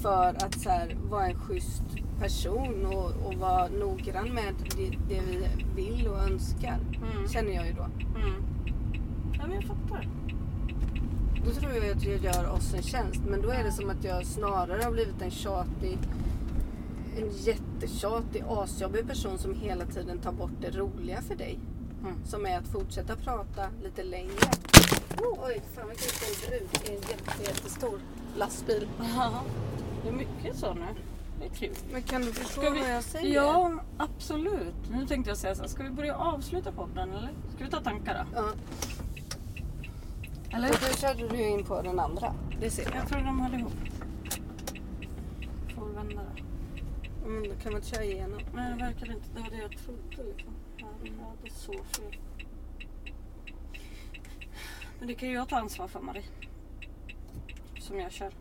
för 0.02 0.28
att 0.28 0.60
så 0.60 0.70
här, 0.70 0.96
vara 1.10 1.26
en 1.26 1.40
schysst 1.40 1.82
person 2.20 2.86
och, 2.86 3.26
och 3.26 3.34
vara 3.34 3.68
noggrann 3.68 4.28
med 4.34 4.54
det, 4.76 4.90
det 5.14 5.20
vi 5.76 5.82
vill 5.90 6.08
och 6.08 6.18
önskar, 6.22 6.78
Mm. 6.96 7.28
känner 7.28 7.52
jag 7.52 7.66
ju 7.66 7.72
då. 7.72 7.82
Mm. 8.20 8.42
Ja, 9.38 9.46
men 9.46 9.54
jag 9.54 9.64
fattar. 9.64 10.08
Då 11.46 11.52
tror 11.52 11.72
jag 11.72 11.96
att 11.96 12.04
jag 12.04 12.16
gör 12.24 12.50
oss 12.50 12.74
en 12.74 12.82
tjänst, 12.82 13.20
men 13.26 13.42
då 13.42 13.48
är 13.50 13.64
det 13.64 13.72
som 13.72 13.90
att 13.90 14.04
jag 14.04 14.26
snarare 14.26 14.82
har 14.82 14.92
blivit 14.92 15.22
en 15.22 15.30
tjatig, 15.30 15.98
en 17.18 17.30
jättetjatig, 17.30 18.44
asjobbig 18.48 19.06
person 19.08 19.38
som 19.38 19.54
hela 19.54 19.84
tiden 19.86 20.18
tar 20.18 20.32
bort 20.32 20.50
det 20.60 20.70
roliga 20.70 21.22
för 21.22 21.34
dig. 21.36 21.58
Mm. 22.00 22.14
Som 22.24 22.46
är 22.46 22.58
att 22.58 22.68
fortsätta 22.68 23.16
prata 23.16 23.66
lite 23.82 24.04
längre. 24.04 24.50
Oh, 25.18 25.38
oj, 25.46 25.62
fan 25.74 25.88
vilken 25.88 26.48
brud 26.50 26.68
i 26.84 26.88
en 26.88 26.94
jätte, 27.10 27.42
jättestor 27.42 28.00
lastbil. 28.36 28.88
Ja, 29.16 29.42
det 30.02 30.08
är 30.08 30.12
mycket 30.12 30.56
så 30.56 30.74
nu. 30.74 30.86
Det 31.38 31.44
är 31.44 31.48
kul. 31.48 31.74
Men 31.92 32.02
kan 32.02 32.20
du 32.22 32.32
förstå 32.32 32.60
vi- 32.60 32.80
vad 32.80 32.90
jag 32.90 33.02
säger? 33.04 33.34
Ja, 33.34 33.72
absolut. 33.98 34.74
Nu 34.90 35.06
tänkte 35.06 35.30
jag 35.30 35.38
säga 35.38 35.54
så 35.54 35.60
här, 35.62 35.68
ska 35.68 35.82
vi 35.82 35.90
börja 35.90 36.16
avsluta 36.16 36.72
podden 36.72 37.10
eller? 37.12 37.30
Ska 37.54 37.64
vi 37.64 37.70
ta 37.70 37.80
tankar 37.80 38.24
då? 38.32 38.40
ja. 38.40 38.52
Eller? 40.56 40.68
Och 40.70 40.76
då 40.80 40.96
körde 40.96 41.28
du 41.28 41.48
in 41.48 41.64
på 41.64 41.82
den 41.82 41.98
andra. 42.00 42.34
Det 42.60 42.70
ser 42.70 42.82
jag. 42.82 42.94
Jag 42.96 43.08
tror 43.08 43.20
de 43.20 43.40
hörde 43.40 43.56
ihop. 43.56 43.72
Får 45.74 45.86
vända 45.86 46.14
då? 46.14 46.42
Men 47.28 47.42
då 47.42 47.54
kan 47.54 47.72
man 47.72 47.74
inte 47.82 47.88
köra 47.88 48.04
igenom. 48.04 48.40
Nej, 48.54 48.72
det 48.72 48.84
verkar 48.84 49.06
inte. 49.12 49.26
Det 49.34 49.40
var 49.40 49.50
det 49.50 49.56
jag 49.56 49.70
trodde 49.70 50.30
liksom. 50.32 50.52
Ja, 50.76 50.86
det 51.02 51.10
hade 51.10 51.50
så 51.54 51.72
fel. 51.72 52.16
Men 54.98 55.08
det 55.08 55.14
kan 55.14 55.28
ju 55.28 55.34
jag 55.34 55.48
ta 55.48 55.56
ansvar 55.56 55.88
för 55.88 56.00
Marie. 56.00 56.24
Som 57.80 57.98
jag 58.00 58.12
kör. 58.12 58.32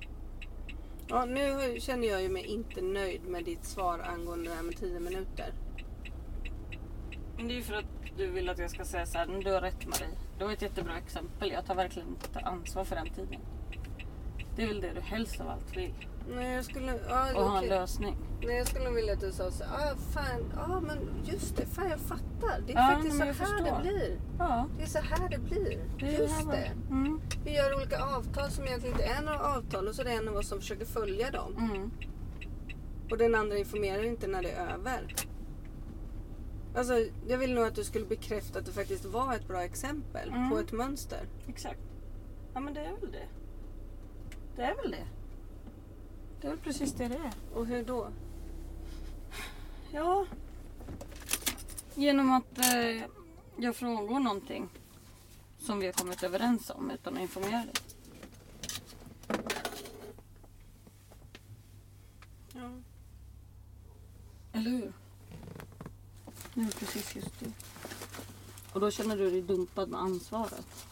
Ja, 1.07 1.25
nu 1.25 1.75
känner 1.79 2.07
jag 2.07 2.21
ju 2.21 2.29
mig 2.29 2.45
inte 2.45 2.81
nöjd 2.81 3.21
med 3.23 3.45
ditt 3.45 3.65
svar 3.65 3.99
angående 3.99 4.49
det 4.49 4.55
här 4.55 4.63
med 4.63 4.77
10 4.77 4.99
minuter. 4.99 5.53
Men 7.37 7.47
det 7.47 7.53
är 7.53 7.55
ju 7.55 7.61
för 7.63 7.73
att 7.73 7.85
du 8.17 8.27
vill 8.27 8.49
att 8.49 8.57
jag 8.59 8.69
ska 8.69 8.85
säga 8.85 9.05
så 9.05 9.17
här, 9.17 9.27
"Men 9.27 9.39
du 9.39 9.51
har 9.51 9.61
rätt 9.61 9.85
Marie. 9.85 10.17
Du 10.39 10.45
var 10.45 10.51
ett 10.53 10.61
jättebra 10.61 10.97
exempel. 10.97 11.51
Jag 11.51 11.65
tar 11.65 11.75
verkligen 11.75 12.07
inte 12.07 12.39
ansvar 12.39 12.83
för 12.85 12.95
den 12.95 13.09
tiden. 13.09 13.41
Det 14.55 14.63
är 14.63 14.67
väl 14.67 14.81
det 14.81 14.93
du 14.93 15.01
helst 15.01 15.41
av 15.41 15.49
allt 15.49 15.77
vill. 15.77 15.93
Nej, 16.29 16.55
jag 16.55 16.65
skulle... 16.65 16.99
Ja, 17.09 17.33
och 17.35 17.41
ha 17.43 17.51
en 17.51 17.57
okej. 17.57 17.69
lösning. 17.69 18.17
Nej, 18.41 18.57
jag 18.57 18.67
skulle 18.67 18.89
vilja 18.89 19.13
att 19.13 19.19
du 19.19 19.31
sa 19.31 19.51
så 19.51 19.63
ah, 19.63 19.95
fan, 20.13 20.53
ja 20.55 20.79
men 20.79 20.97
just 21.23 21.55
det, 21.57 21.65
fan 21.65 21.89
jag 21.89 21.99
fattar. 21.99 22.61
Det 22.67 22.73
är 22.73 22.77
Ja, 22.77 22.93
faktiskt 22.93 23.13
så 23.17 23.19
men 23.25 23.27
här 23.27 23.45
jag 23.55 23.57
det 23.57 23.65
förstår. 23.65 23.81
blir. 23.81 24.19
Ja, 24.39 24.67
Det 24.77 24.83
är 24.83 24.87
så 24.87 24.99
här 24.99 25.29
det 25.29 25.37
blir. 25.37 25.79
det 25.99 26.15
är 26.15 26.19
just 26.21 26.33
här 26.35 26.45
det. 26.45 26.71
var- 26.89 26.97
Mm. 26.97 27.21
Vi 27.43 27.55
gör 27.55 27.75
olika 27.75 28.03
avtal 28.03 28.51
som 28.51 28.63
egentligen 28.65 28.95
inte 28.95 29.07
är 29.07 29.21
några 29.21 29.39
avtal 29.39 29.87
och 29.87 29.95
så 29.95 30.01
är 30.01 30.05
det 30.05 30.11
en 30.11 30.27
av 30.29 30.35
oss 30.35 30.47
som 30.47 30.59
försöker 30.59 30.85
följa 30.85 31.31
dem. 31.31 31.55
Mm. 31.57 31.91
Och 33.11 33.17
den 33.17 33.35
andra 33.35 33.57
informerar 33.57 34.03
inte 34.03 34.27
när 34.27 34.41
det 34.43 34.51
är 34.51 34.73
över. 34.73 35.15
Alltså, 36.75 36.93
jag 37.27 37.37
vill 37.37 37.53
nog 37.53 37.63
att 37.65 37.75
du 37.75 37.83
skulle 37.83 38.05
bekräfta 38.05 38.59
att 38.59 38.65
det 38.65 38.71
faktiskt 38.71 39.05
var 39.05 39.33
ett 39.33 39.47
bra 39.47 39.63
exempel 39.63 40.29
Mm. 40.29 40.49
på 40.49 40.59
ett 40.59 40.71
mönster. 40.71 41.19
Exakt. 41.47 41.79
Ja 42.53 42.59
men 42.59 42.73
det 42.73 42.79
är 42.81 42.91
väl 43.01 43.11
det. 43.11 43.27
Det 44.55 44.61
är 44.61 44.75
väl 44.75 44.91
det. 44.91 45.07
Det 46.45 46.49
är 46.49 46.53
väl 46.55 46.63
precis 46.63 46.93
det 46.93 47.07
det 47.07 47.15
är. 47.15 47.33
Och 47.53 47.65
hur 47.65 47.83
då? 47.83 48.09
Ja. 49.91 50.25
Genom 51.95 52.31
att 52.31 52.57
eh, 52.57 53.03
jag 53.57 53.75
frångår 53.75 54.19
någonting 54.19 54.69
som 55.59 55.79
vi 55.79 55.85
har 55.85 55.93
kommit 55.93 56.23
överens 56.23 56.69
om 56.69 56.91
utan 56.91 57.15
att 57.15 57.21
informera 57.21 57.65
dig. 57.65 57.73
Ja. 62.53 62.71
Eller 64.53 64.71
hur? 64.71 64.93
Det 66.53 66.61
är 66.61 66.79
precis 66.79 67.15
just 67.15 67.39
det. 67.39 67.51
Och 68.73 68.79
då 68.79 68.91
känner 68.91 69.17
du 69.17 69.29
dig 69.31 69.41
dumpad 69.41 69.89
med 69.89 69.99
ansvaret. 69.99 70.85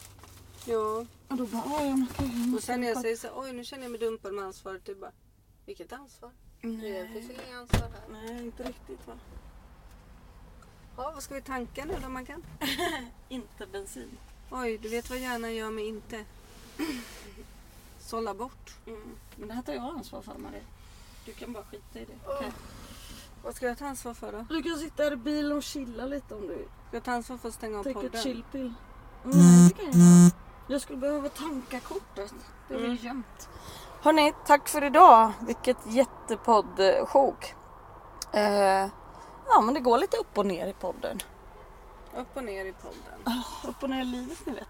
ja. 0.66 1.06
Och 1.28 1.36
då 1.36 1.46
bara, 1.46 1.62
"Oj, 1.66 1.86
jag 1.88 1.98
måste... 1.98 2.56
Och 2.56 2.62
sen 2.62 2.80
när 2.80 2.88
jag 2.88 3.00
säger 3.00 3.16
så 3.16 3.26
här, 3.26 3.34
oj 3.36 3.52
nu 3.52 3.64
känner 3.64 3.82
jag 3.82 3.90
mig 3.90 4.00
dumpad 4.00 4.34
med 4.34 4.44
ansvaret. 4.44 4.84
Du 4.84 4.94
bara, 4.94 5.12
vilket 5.66 5.92
ansvar? 5.92 6.30
Det 6.60 6.68
Nej. 6.68 7.10
precis 7.12 7.30
inget 7.30 7.54
ansvar 7.60 7.80
här. 7.80 8.08
Nej, 8.10 8.44
inte 8.44 8.62
riktigt 8.62 9.06
va? 9.06 9.14
Ja, 10.96 11.10
vad 11.14 11.22
ska 11.22 11.34
vi 11.34 11.42
tanka 11.42 11.84
nu 11.84 11.94
då 12.02 12.08
Maggan? 12.08 12.44
Inte 13.28 13.66
bensin. 13.66 14.18
Oj, 14.50 14.78
du 14.78 14.88
vet 14.88 15.10
vad 15.10 15.18
hjärnan 15.18 15.54
gör 15.54 15.70
med 15.70 15.84
inte? 15.84 16.24
Sålla 17.98 18.34
bort. 18.34 18.74
Mm. 18.86 19.16
Men 19.36 19.48
det 19.48 19.54
här 19.54 19.62
tar 19.62 19.72
jag 19.72 19.82
ansvar 19.84 20.22
för 20.22 20.34
Marie. 20.38 20.62
Du 21.26 21.32
kan 21.32 21.52
bara 21.52 21.64
skita 21.64 21.98
i 22.00 22.04
det. 22.04 22.18
Okej. 22.26 22.52
Vad 23.42 23.54
ska 23.56 23.66
jag 23.66 23.78
ta 23.78 23.86
ansvar 23.86 24.14
för 24.14 24.32
då? 24.32 24.46
Du 24.48 24.62
kan 24.62 24.78
sitta 24.78 25.02
här 25.02 25.12
i 25.12 25.16
bilen 25.16 25.52
och 25.56 25.62
chilla 25.62 26.06
lite 26.06 26.34
om 26.34 26.40
du 26.40 26.54
vill. 26.54 26.68
Ska 26.88 26.96
jag 26.96 27.04
ta 27.04 27.12
ansvar 27.12 27.36
för 27.36 27.48
att 27.48 27.54
stänga 27.54 27.78
av 27.78 27.82
Take 27.82 27.94
podden? 27.94 28.10
ett 28.14 28.22
chillpill. 28.22 28.74
Nej, 29.24 29.68
det 29.68 29.74
kan 29.92 30.00
jag. 30.00 30.32
Jag 30.68 30.80
skulle 30.80 30.98
behöva 30.98 31.28
tanka 31.28 31.80
kortet. 31.80 32.34
Det 32.68 32.74
är 32.74 32.78
Mm. 32.78 32.96
mm. 32.96 33.22
Hörni, 34.04 34.32
tack 34.46 34.68
för 34.68 34.84
idag. 34.84 35.32
Vilket 35.40 35.76
jättepoddsjok. 35.86 37.54
Eh, 38.32 38.88
ja, 39.46 39.60
men 39.62 39.74
det 39.74 39.80
går 39.80 39.98
lite 39.98 40.16
upp 40.16 40.38
och 40.38 40.46
ner 40.46 40.66
i 40.66 40.72
podden. 40.72 41.18
Upp 42.16 42.36
och 42.36 42.44
ner 42.44 42.64
i 42.64 42.72
podden. 42.72 43.42
Upp 43.68 43.82
och 43.82 43.90
ner 43.90 44.00
i 44.00 44.04
livet, 44.04 44.46
ni 44.46 44.52
vet. 44.52 44.68